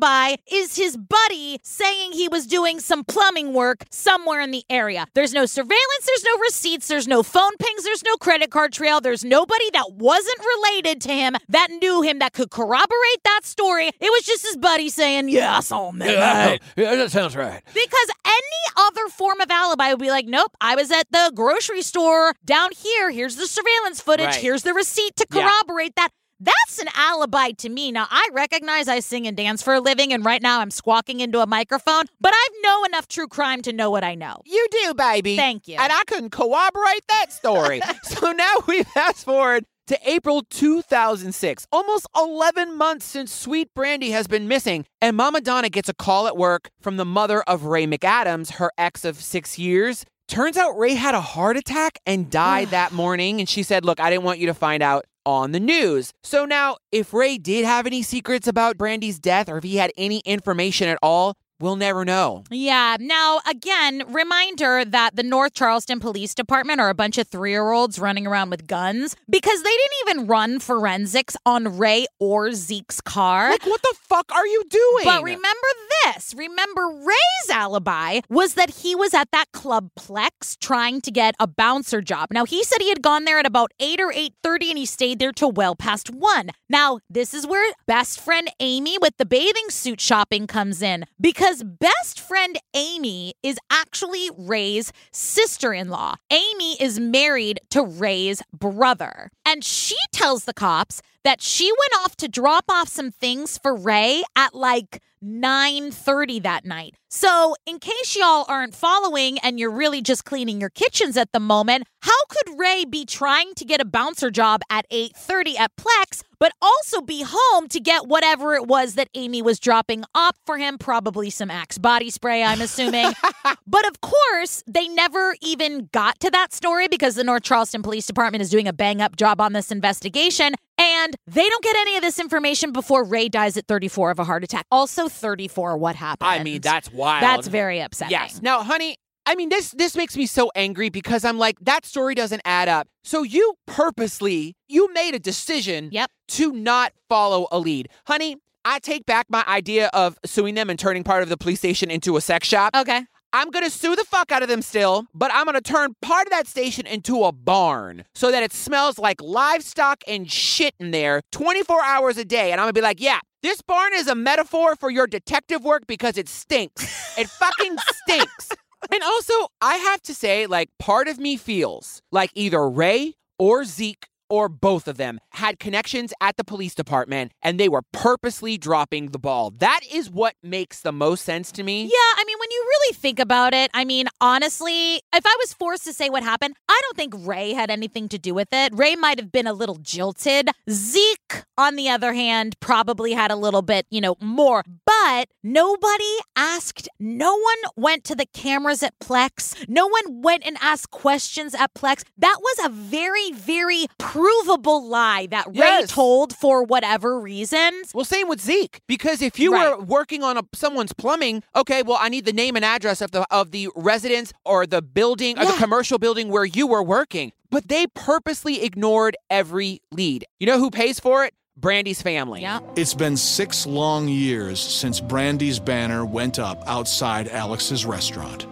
[0.01, 5.05] alibi is his buddy saying he was doing some plumbing work somewhere in the area.
[5.13, 9.01] There's no surveillance, there's no receipts, there's no phone pings, there's no credit card trail,
[9.01, 13.87] there's nobody that wasn't related to him that knew him that could corroborate that story.
[13.87, 17.35] It was just his buddy saying, "Yeah, I saw him that night." yeah, that sounds
[17.35, 17.61] right.
[17.73, 21.81] Because any other form of alibi would be like, nope, I was at the grocery
[21.81, 23.09] store down here.
[23.09, 24.25] Here's the surveillance footage.
[24.27, 24.35] Right.
[24.35, 25.49] Here's the receipt to Yeah.
[25.49, 26.09] corroborate that.
[26.39, 27.91] That's an alibi to me.
[27.91, 31.19] Now, I recognize I sing and dance for a living, and right now I'm squawking
[31.19, 34.41] into a microphone, but I know enough true crime to know what I know.
[34.45, 35.35] You do, baby.
[35.35, 35.77] Thank you.
[35.79, 37.81] And I couldn't corroborate that story.
[38.03, 44.27] so now we fast forward to April 2006, almost 11 months since Sweet Brandy has
[44.27, 44.85] been missing.
[45.01, 48.71] And Mama Donna gets a call at work from the mother of Ray McAdams, her
[48.77, 50.05] ex of six years.
[50.27, 53.39] Turns out Ray had a heart attack and died that morning.
[53.39, 56.13] And she said, Look, I didn't want you to find out on the news.
[56.23, 59.91] So now, if Ray did have any secrets about Brandy's death or if he had
[59.97, 62.43] any information at all, we'll never know.
[62.49, 62.97] Yeah.
[62.99, 67.71] Now, again, reminder that the North Charleston Police Department are a bunch of three year
[67.71, 73.01] olds running around with guns because they didn't even run forensics on Ray or Zeke's
[73.01, 73.51] car.
[73.51, 75.03] Like, what the fuck are you doing?
[75.05, 75.67] But remember
[76.05, 76.33] this.
[76.35, 81.47] Remember Ray's alibi was that he was at that club Plex trying to get a
[81.47, 82.29] bouncer job.
[82.31, 85.19] Now he said he had gone there at about 8 or 8:30 and he stayed
[85.19, 86.49] there till well past 1.
[86.69, 91.46] Now, this is where best friend Amy with the bathing suit shopping comes in because
[91.63, 96.15] best friend Amy is actually Ray's sister-in-law.
[96.29, 99.29] Amy is married to Ray's brother.
[99.45, 103.73] And she tells the cops that she went off to drop off some things for
[103.73, 106.95] Ray at like 9:30 that night.
[107.09, 111.39] So, in case y'all aren't following and you're really just cleaning your kitchens at the
[111.39, 116.23] moment, how could Ray be trying to get a bouncer job at 8:30 at Plex
[116.39, 120.57] but also be home to get whatever it was that Amy was dropping off for
[120.57, 123.11] him, probably some Axe body spray, I'm assuming.
[123.67, 128.05] but of course, they never even got to that story because the North Charleston Police
[128.05, 130.53] Department is doing a bang up job on this investigation.
[130.87, 134.23] And they don't get any of this information before Ray dies at 34 of a
[134.23, 134.65] heart attack.
[134.71, 136.29] Also, 34, what happened?
[136.29, 137.23] I mean, that's wild.
[137.23, 138.11] That's very upsetting.
[138.11, 138.41] Yes.
[138.41, 142.15] Now, honey, I mean this this makes me so angry because I'm like that story
[142.15, 142.87] doesn't add up.
[143.03, 146.09] So you purposely you made a decision Yep.
[146.29, 147.89] to not follow a lead.
[148.05, 151.59] Honey, I take back my idea of suing them and turning part of the police
[151.59, 152.73] station into a sex shop.
[152.75, 153.05] Okay.
[153.33, 155.95] I'm going to sue the fuck out of them still, but I'm going to turn
[156.01, 160.73] part of that station into a barn so that it smells like livestock and shit
[160.79, 162.51] in there 24 hours a day.
[162.51, 165.63] And I'm going to be like, yeah, this barn is a metaphor for your detective
[165.63, 167.17] work because it stinks.
[167.17, 168.51] It fucking stinks.
[168.91, 173.65] And also, I have to say, like, part of me feels like either Ray or
[173.65, 178.57] Zeke or both of them had connections at the police department and they were purposely
[178.57, 179.51] dropping the ball.
[179.51, 181.83] That is what makes the most sense to me.
[181.83, 185.53] Yeah, I mean, when you really think about it, I mean, honestly, if I was
[185.53, 188.73] forced to say what happened, I don't think Ray had anything to do with it.
[188.73, 190.49] Ray might have been a little jilted.
[190.69, 194.63] Zeke, on the other hand, probably had a little bit, you know, more.
[194.85, 196.89] But nobody asked.
[196.99, 199.67] No one went to the cameras at Plex.
[199.67, 202.03] No one went and asked questions at Plex.
[202.17, 203.87] That was a very, very
[204.17, 205.91] provable lie that Ray Yes.
[205.91, 207.93] told for whatever reasons.
[207.93, 211.97] Well, same with Zeke, because if you were working on a, someone's plumbing, okay, well,
[211.99, 215.45] I need the name and address of the of the residence or the building or
[215.45, 217.31] the commercial building where you were working.
[217.49, 220.25] But they purposely ignored every lead.
[220.39, 221.33] You know who pays for it?
[221.55, 222.41] Brandy's family.
[222.41, 222.59] Yeah.
[222.75, 228.45] It's been six long years since Brandy's banner went up outside Alex's restaurant.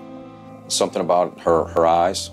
[0.67, 2.31] Something about her, her eyes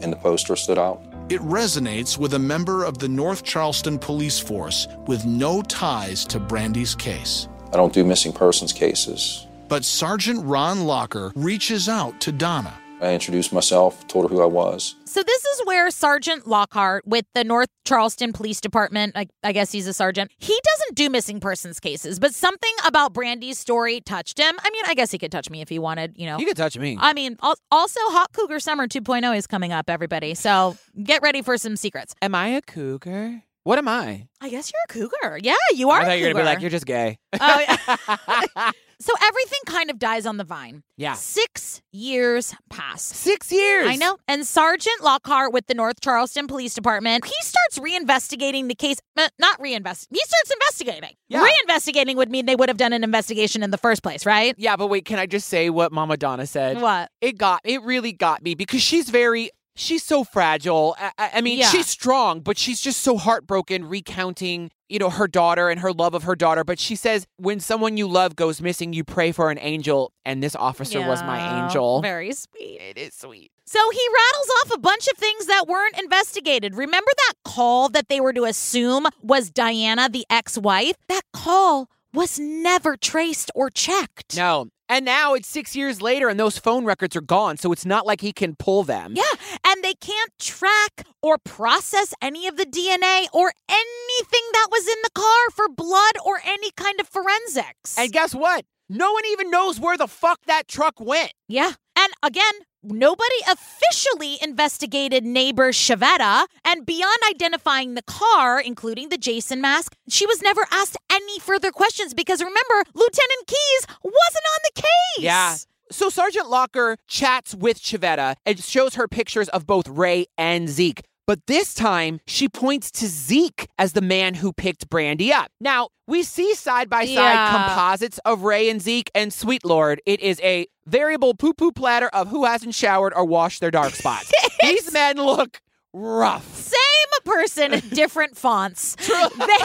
[0.00, 1.02] in the poster stood out.
[1.30, 6.38] It resonates with a member of the North Charleston Police Force with no ties to
[6.38, 7.48] Brandy's case.
[7.72, 9.46] I don't do missing persons cases.
[9.68, 12.74] But Sergeant Ron Locker reaches out to Donna.
[13.00, 14.94] I introduced myself, told her who I was.
[15.04, 19.72] So this is where Sergeant Lockhart with the North Charleston Police Department, I, I guess
[19.72, 24.38] he's a sergeant, he doesn't do missing persons cases, but something about Brandy's story touched
[24.38, 24.54] him.
[24.62, 26.38] I mean, I guess he could touch me if he wanted, you know.
[26.38, 26.96] He could touch me.
[26.98, 30.34] I mean, also Hot Cougar Summer 2.0 is coming up, everybody.
[30.34, 32.14] So get ready for some secrets.
[32.22, 33.42] Am I a cougar?
[33.64, 34.26] What am I?
[34.42, 35.38] I guess you're a cougar.
[35.42, 36.32] Yeah, you are I thought you were cougar.
[36.34, 37.18] gonna be like, you're just gay.
[37.40, 38.70] Oh, yeah.
[39.00, 40.82] so everything kind of dies on the vine.
[40.96, 41.14] Yeah.
[41.14, 43.02] Six years pass.
[43.02, 43.88] Six years.
[43.88, 44.18] I know.
[44.28, 48.98] And Sergeant Lockhart with the North Charleston Police Department, he starts reinvestigating the case.
[49.16, 50.08] Uh, not reinvest.
[50.10, 51.16] He starts investigating.
[51.28, 51.44] Yeah.
[51.44, 54.54] Reinvestigating would mean they would have done an investigation in the first place, right?
[54.58, 56.80] Yeah, but wait, can I just say what Mama Donna said?
[56.80, 57.10] What?
[57.20, 60.96] It got it really got me because she's very she's so fragile.
[60.98, 61.68] I, I- mean, Yeah.
[61.68, 66.14] she's strong, but she's just so heartbroken recounting, you know, her daughter and her love
[66.14, 66.64] of her daughter.
[66.64, 70.42] But she says when someone you love goes missing, you pray for an angel, and
[70.42, 72.00] this officer was my angel.
[72.02, 72.80] Very sweet.
[72.80, 73.50] It is sweet.
[73.66, 76.74] So he rattles off a bunch of things that weren't investigated.
[76.74, 80.96] Remember that call that they were to assume was Diana, the ex wife?
[81.08, 84.36] That call was never traced or checked.
[84.36, 84.68] No.
[84.88, 88.06] And now it's six years later, and those phone records are gone, so it's not
[88.06, 89.14] like he can pull them.
[89.16, 89.22] Yeah,
[89.66, 94.96] and they can't track or process any of the DNA or anything that was in
[95.02, 97.96] the car for blood or any kind of forensics.
[97.98, 98.66] And guess what?
[98.90, 101.32] No one even knows where the fuck that truck went.
[101.48, 102.52] yeah, and again,
[102.84, 110.26] nobody officially investigated neighbor Shavetta, and beyond identifying the car, including the Jason mask, she
[110.26, 115.24] was never asked any further questions because remember, Lieutenant Keys wasn't on the case.
[115.24, 115.56] Yeah.
[115.90, 121.02] So Sergeant Locker chats with Shavetta and shows her pictures of both Ray and Zeke.
[121.26, 125.50] But this time, she points to Zeke as the man who picked Brandy up.
[125.60, 130.20] Now, we see side by side composites of Ray and Zeke, and sweet lord, it
[130.20, 134.30] is a variable poo poo platter of who hasn't showered or washed their dark spots.
[134.60, 135.60] These men look
[135.94, 136.54] rough.
[136.54, 136.78] Same
[137.24, 138.96] person, different fonts.
[139.08, 139.56] They,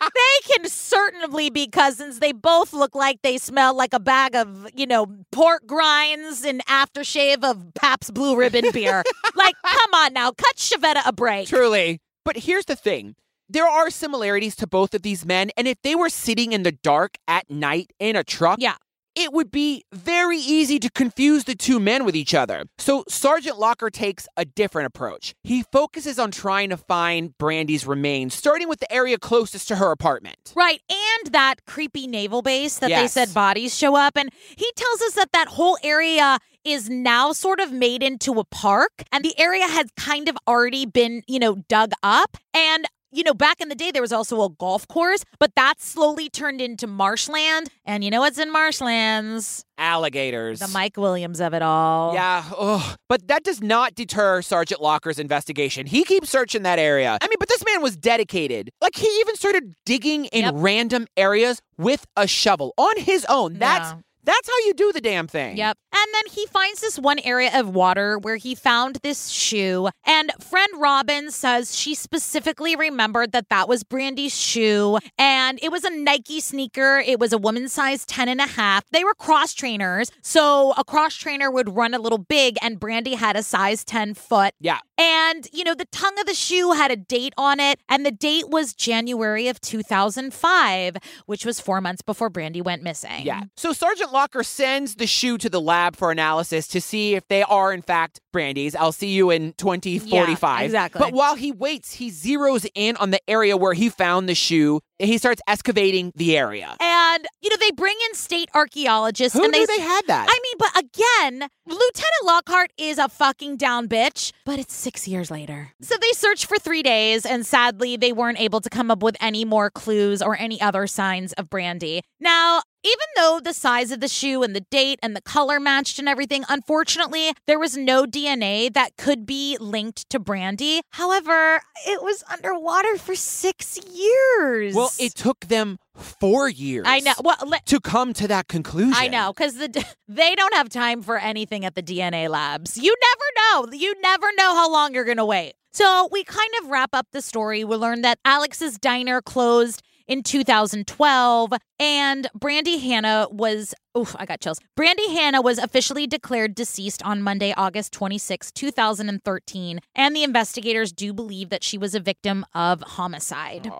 [0.00, 2.18] they can certainly be cousins.
[2.20, 6.64] They both look like they smell like a bag of, you know, pork grinds and
[6.66, 9.02] aftershave of Pabst Blue Ribbon beer.
[9.34, 11.48] like, come on now, cut Shavetta a break.
[11.48, 12.00] Truly.
[12.24, 13.14] But here's the thing.
[13.48, 16.72] There are similarities to both of these men, and if they were sitting in the
[16.72, 18.74] dark at night in a truck, Yeah.
[19.18, 22.64] It would be very easy to confuse the two men with each other.
[22.78, 25.34] So Sergeant Locker takes a different approach.
[25.42, 29.90] He focuses on trying to find Brandy's remains, starting with the area closest to her
[29.90, 30.52] apartment.
[30.54, 34.16] Right, and that creepy naval base that they said bodies show up.
[34.16, 38.44] And he tells us that that whole area is now sort of made into a
[38.44, 42.36] park, and the area has kind of already been, you know, dug up.
[42.54, 45.80] And you know, back in the day, there was also a golf course, but that
[45.80, 47.68] slowly turned into marshland.
[47.84, 49.64] And you know what's in marshlands?
[49.78, 50.58] Alligators.
[50.60, 52.12] The Mike Williams of it all.
[52.14, 52.96] Yeah, ugh.
[53.08, 55.86] but that does not deter Sergeant Locker's investigation.
[55.86, 57.16] He keeps searching that area.
[57.20, 58.70] I mean, but this man was dedicated.
[58.82, 60.54] Like he even started digging in Yep.
[60.56, 63.54] random areas with a shovel on his own.
[63.54, 63.98] That's Yeah.
[64.28, 65.56] That's how you do the damn thing.
[65.56, 65.78] Yep.
[65.92, 69.88] And then he finds this one area of water where he found this shoe.
[70.04, 74.98] And friend Robin says she specifically remembered that that was Brandy's shoe.
[75.18, 76.98] And it was a Nike sneaker.
[76.98, 78.84] It was a woman's size 10 and a half.
[78.90, 80.10] They were cross trainers.
[80.22, 84.14] So a cross trainer would run a little big, and Brandy had a size 10
[84.14, 84.52] foot.
[84.60, 84.78] Yeah.
[84.98, 88.10] And, you know, the tongue of the shoe had a date on it, and the
[88.10, 90.96] date was January of 2005,
[91.26, 93.24] which was four months before Brandy went missing.
[93.24, 93.42] Yeah.
[93.56, 97.44] So Sergeant Locker sends the shoe to the lab for analysis to see if they
[97.44, 98.74] are, in fact, Brandy's.
[98.74, 100.60] I'll see you in 2045.
[100.60, 100.98] Yeah, exactly.
[100.98, 104.80] But while he waits, he zeroes in on the area where he found the shoe
[104.98, 106.76] he starts excavating the area.
[106.80, 110.26] And, you know, they bring in state archaeologists Who and they knew they had that?
[110.28, 115.30] I mean, but again, Lieutenant Lockhart is a fucking down bitch, but it's six years
[115.30, 115.72] later.
[115.80, 119.16] So they searched for three days, and sadly, they weren't able to come up with
[119.20, 122.02] any more clues or any other signs of Brandy.
[122.20, 125.98] Now, even though the size of the shoe and the date and the color matched
[125.98, 130.80] and everything, unfortunately, there was no DNA that could be linked to Brandy.
[130.92, 134.74] However, it was underwater for six years.
[134.74, 136.86] Well, it took them four years.
[136.88, 137.14] I know.
[137.22, 138.94] Well, let, to come to that conclusion.
[138.96, 142.78] I know because the they don't have time for anything at the DNA labs.
[142.78, 143.76] You never know.
[143.76, 145.54] You never know how long you're gonna wait.
[145.72, 147.62] So we kind of wrap up the story.
[147.64, 154.40] We learn that Alex's diner closed in 2012 and Brandy Hanna was oof, I got
[154.40, 154.60] chills.
[154.76, 161.12] Brandy Hanna was officially declared deceased on Monday, August 26, 2013, and the investigators do
[161.12, 163.70] believe that she was a victim of homicide.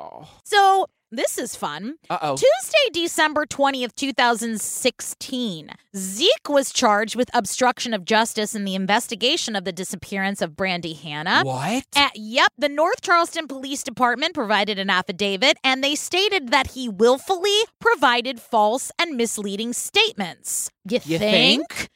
[0.45, 1.96] So this is fun.
[2.11, 2.36] Uh-oh.
[2.36, 9.64] Tuesday, December 20th, 2016, Zeke was charged with obstruction of justice in the investigation of
[9.64, 11.42] the disappearance of Brandy Hanna.
[11.44, 11.84] What?
[11.96, 16.88] Uh, yep, the North Charleston Police Department provided an affidavit and they stated that he
[16.88, 20.70] willfully provided false and misleading statements.
[20.88, 21.72] You, You think?
[21.72, 21.88] think?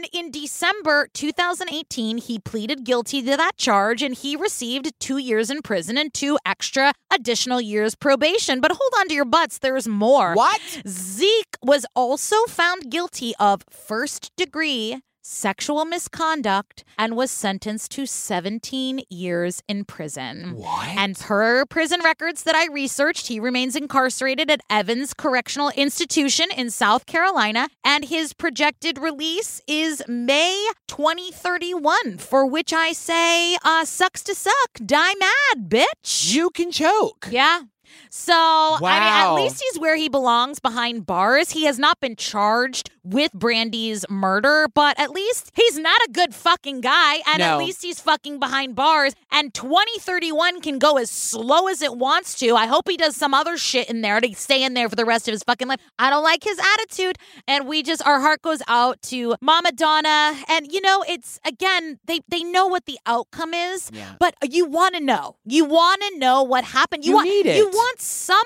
[0.00, 5.50] And in December 2018, he pleaded guilty to that charge and he received two years
[5.50, 8.62] in prison and two extra additional years probation.
[8.62, 10.32] But hold on to your butts, there's more.
[10.34, 10.58] What?
[10.88, 19.02] Zeke was also found guilty of first degree sexual misconduct and was sentenced to 17
[19.08, 20.54] years in prison.
[20.56, 20.88] What?
[20.88, 26.70] And per prison records that I researched, he remains incarcerated at Evans Correctional Institution in
[26.70, 34.22] South Carolina, and his projected release is May 2031, for which I say, uh, sucks
[34.24, 36.34] to suck, die mad, bitch.
[36.34, 37.28] You can choke.
[37.30, 37.62] Yeah.
[38.10, 41.50] So, I mean, at least he's where he belongs behind bars.
[41.50, 46.34] He has not been charged with Brandy's murder, but at least he's not a good
[46.34, 47.20] fucking guy.
[47.26, 49.14] And at least he's fucking behind bars.
[49.32, 52.54] And 2031 can go as slow as it wants to.
[52.56, 55.04] I hope he does some other shit in there to stay in there for the
[55.04, 55.80] rest of his fucking life.
[55.98, 57.16] I don't like his attitude.
[57.48, 60.34] And we just, our heart goes out to Mama Donna.
[60.48, 64.14] And, you know, it's, again, they, they know what the outcome is, Yeah.
[64.18, 65.36] but you want to know.
[65.46, 67.04] You want to know what happened.
[67.04, 67.74] You want, need You it.
[67.80, 68.44] Want somebody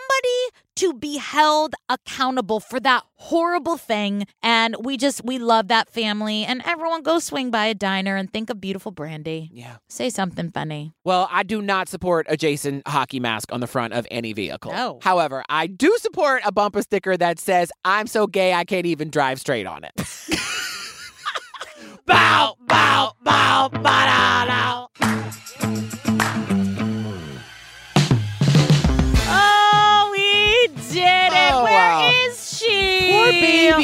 [0.76, 4.26] to be held accountable for that horrible thing.
[4.43, 6.45] And we just, we love that family.
[6.45, 9.51] And everyone go swing by a diner and think of beautiful Brandy.
[9.53, 9.76] Yeah.
[9.89, 10.93] Say something funny.
[11.05, 14.72] Well, I do not support a Jason hockey mask on the front of any vehicle.
[14.72, 14.99] No.
[15.03, 19.11] However, I do support a bumper sticker that says, I'm so gay I can't even
[19.11, 19.93] drive straight on it.
[22.07, 24.84] bow, bow, bow, ba da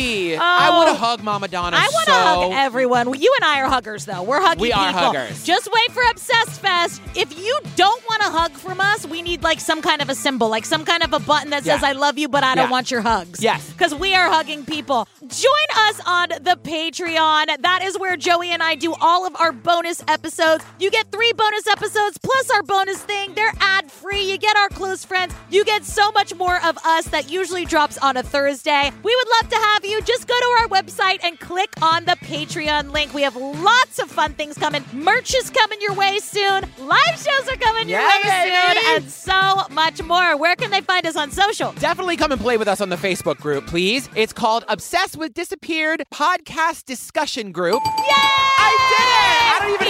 [0.01, 0.36] baby.
[0.36, 0.76] I Oh.
[0.76, 3.12] want to hug Mama Donna I want to so hug everyone.
[3.20, 4.22] You and I are huggers, though.
[4.22, 5.44] We're huggy We are huggers.
[5.44, 7.01] Just wait for Obsessed Fest.
[7.14, 10.14] If you don't want a hug from us, we need like some kind of a
[10.14, 11.88] symbol, like some kind of a button that says Yeah.
[11.88, 12.70] "I love you," but I don't Yeah.
[12.70, 13.42] want your hugs.
[13.42, 13.62] Yes.
[13.70, 15.09] because we are hugging people.
[15.26, 17.62] Join us on the Patreon.
[17.62, 20.64] That is where Joey and I do all of our bonus episodes.
[20.78, 23.32] You get three bonus episodes plus our bonus thing.
[23.34, 24.22] They're ad free.
[24.30, 25.34] You get our close friends.
[25.51, 28.92] You get so much more of us that usually drops on a Thursday.
[29.03, 29.89] We would love to have you.
[30.05, 33.12] Just go to our website and click on the Patreon link.
[33.12, 34.84] We have lots of fun things coming.
[34.93, 36.62] Merch is coming your way soon.
[36.78, 40.36] Live shows are coming your Yeah, way soon, and so much more.
[40.36, 41.72] Where can they find us on social?
[41.72, 44.09] Definitely come and play with us on the Facebook group, please.
[44.14, 47.80] It's called Obsessed with Disappeared Podcast Discussion Group.
[47.84, 48.14] Yay!
[48.62, 49.41] I did it!
[49.53, 49.89] I don't even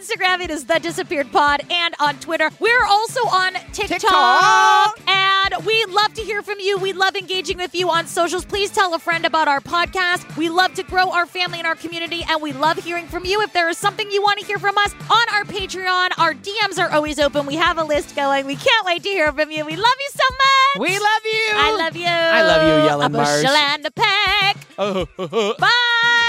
[0.00, 0.40] Instagram.
[0.40, 2.50] It is the Disappeared Pod, and on Twitter.
[2.60, 5.00] We're also on TikTok, TikTok.
[5.08, 6.78] and we love to hear from you.
[6.78, 8.44] We love engaging with you on socials.
[8.44, 10.36] Please tell a friend about our podcast.
[10.36, 13.40] We love to grow our family and our community, and we love hearing from you.
[13.42, 16.78] If there is something you want to hear from us on our Patreon, our DMs
[16.78, 17.46] are always open.
[17.46, 18.46] We have a list going.
[18.46, 19.64] We can't wait to hear from you.
[19.64, 20.88] We love you so much.
[20.88, 21.48] We love you.
[21.54, 22.06] I love you.
[22.06, 23.28] I love you, Yellen a Marsh.
[23.42, 24.56] bushel and a peck.
[24.78, 25.06] Oh,
[25.58, 25.68] Bye.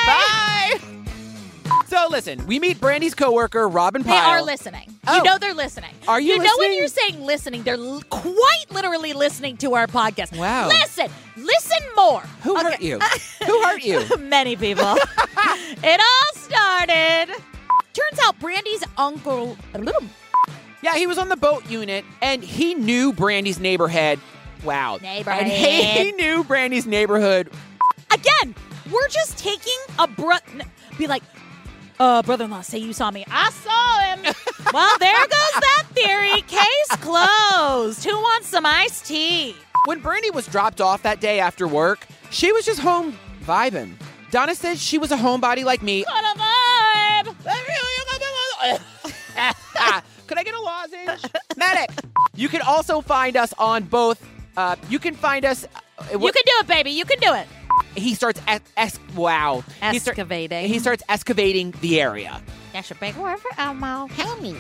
[0.06, 0.54] Bye.
[1.88, 4.30] So listen, we meet Brandy's coworker, Robin They Pyle.
[4.32, 4.94] are listening.
[5.08, 5.16] Oh.
[5.18, 5.92] You know they're listening.
[6.08, 9.88] Are you You know when you're saying listening, they're l- quite literally listening to our
[9.88, 10.38] podcast.
[10.38, 10.68] Wow.
[10.68, 12.20] Listen, listen more.
[12.44, 13.00] Who hurt you?
[13.46, 14.04] Who hurt you?
[14.20, 14.84] Many people.
[14.98, 17.28] it all started.
[17.94, 19.56] Turns out Brandy's uncle.
[20.84, 24.20] Yeah, he was on the boat unit and he knew Brandy's neighborhood.
[24.66, 25.00] Wow.
[25.02, 25.44] Neighborhood.
[25.44, 27.50] And he, he knew Brandy's neighborhood.
[28.12, 28.54] Again,
[28.92, 30.36] we're just taking a bro.
[30.54, 30.64] n-
[30.98, 31.24] Be like,
[32.00, 33.24] uh, brother-in-law, say you saw me.
[33.30, 34.34] I saw him.
[34.74, 36.42] well, there goes that theory.
[36.42, 38.04] Case closed.
[38.04, 39.56] Who wants some iced tea?
[39.86, 43.94] When Brandy was dropped off that day after work, she was just home vibing.
[44.32, 46.04] Donna says she was a homebody like me.
[46.04, 47.36] What a vibe.
[50.28, 51.22] Could I get a lozenge?
[51.56, 51.90] Medic.
[52.36, 54.22] You can also find us on both.
[54.58, 55.66] Uh, you can find us.
[55.98, 56.92] Uh, You can do it, baby.
[56.92, 57.48] You can do it.
[57.98, 58.40] He starts.
[58.48, 59.64] Es- es- wow.
[59.92, 60.68] He start- Excavating.
[60.68, 62.42] he starts excavating the area.
[62.74, 64.08] That's a big word for Elmo.
[64.08, 64.56] Help me.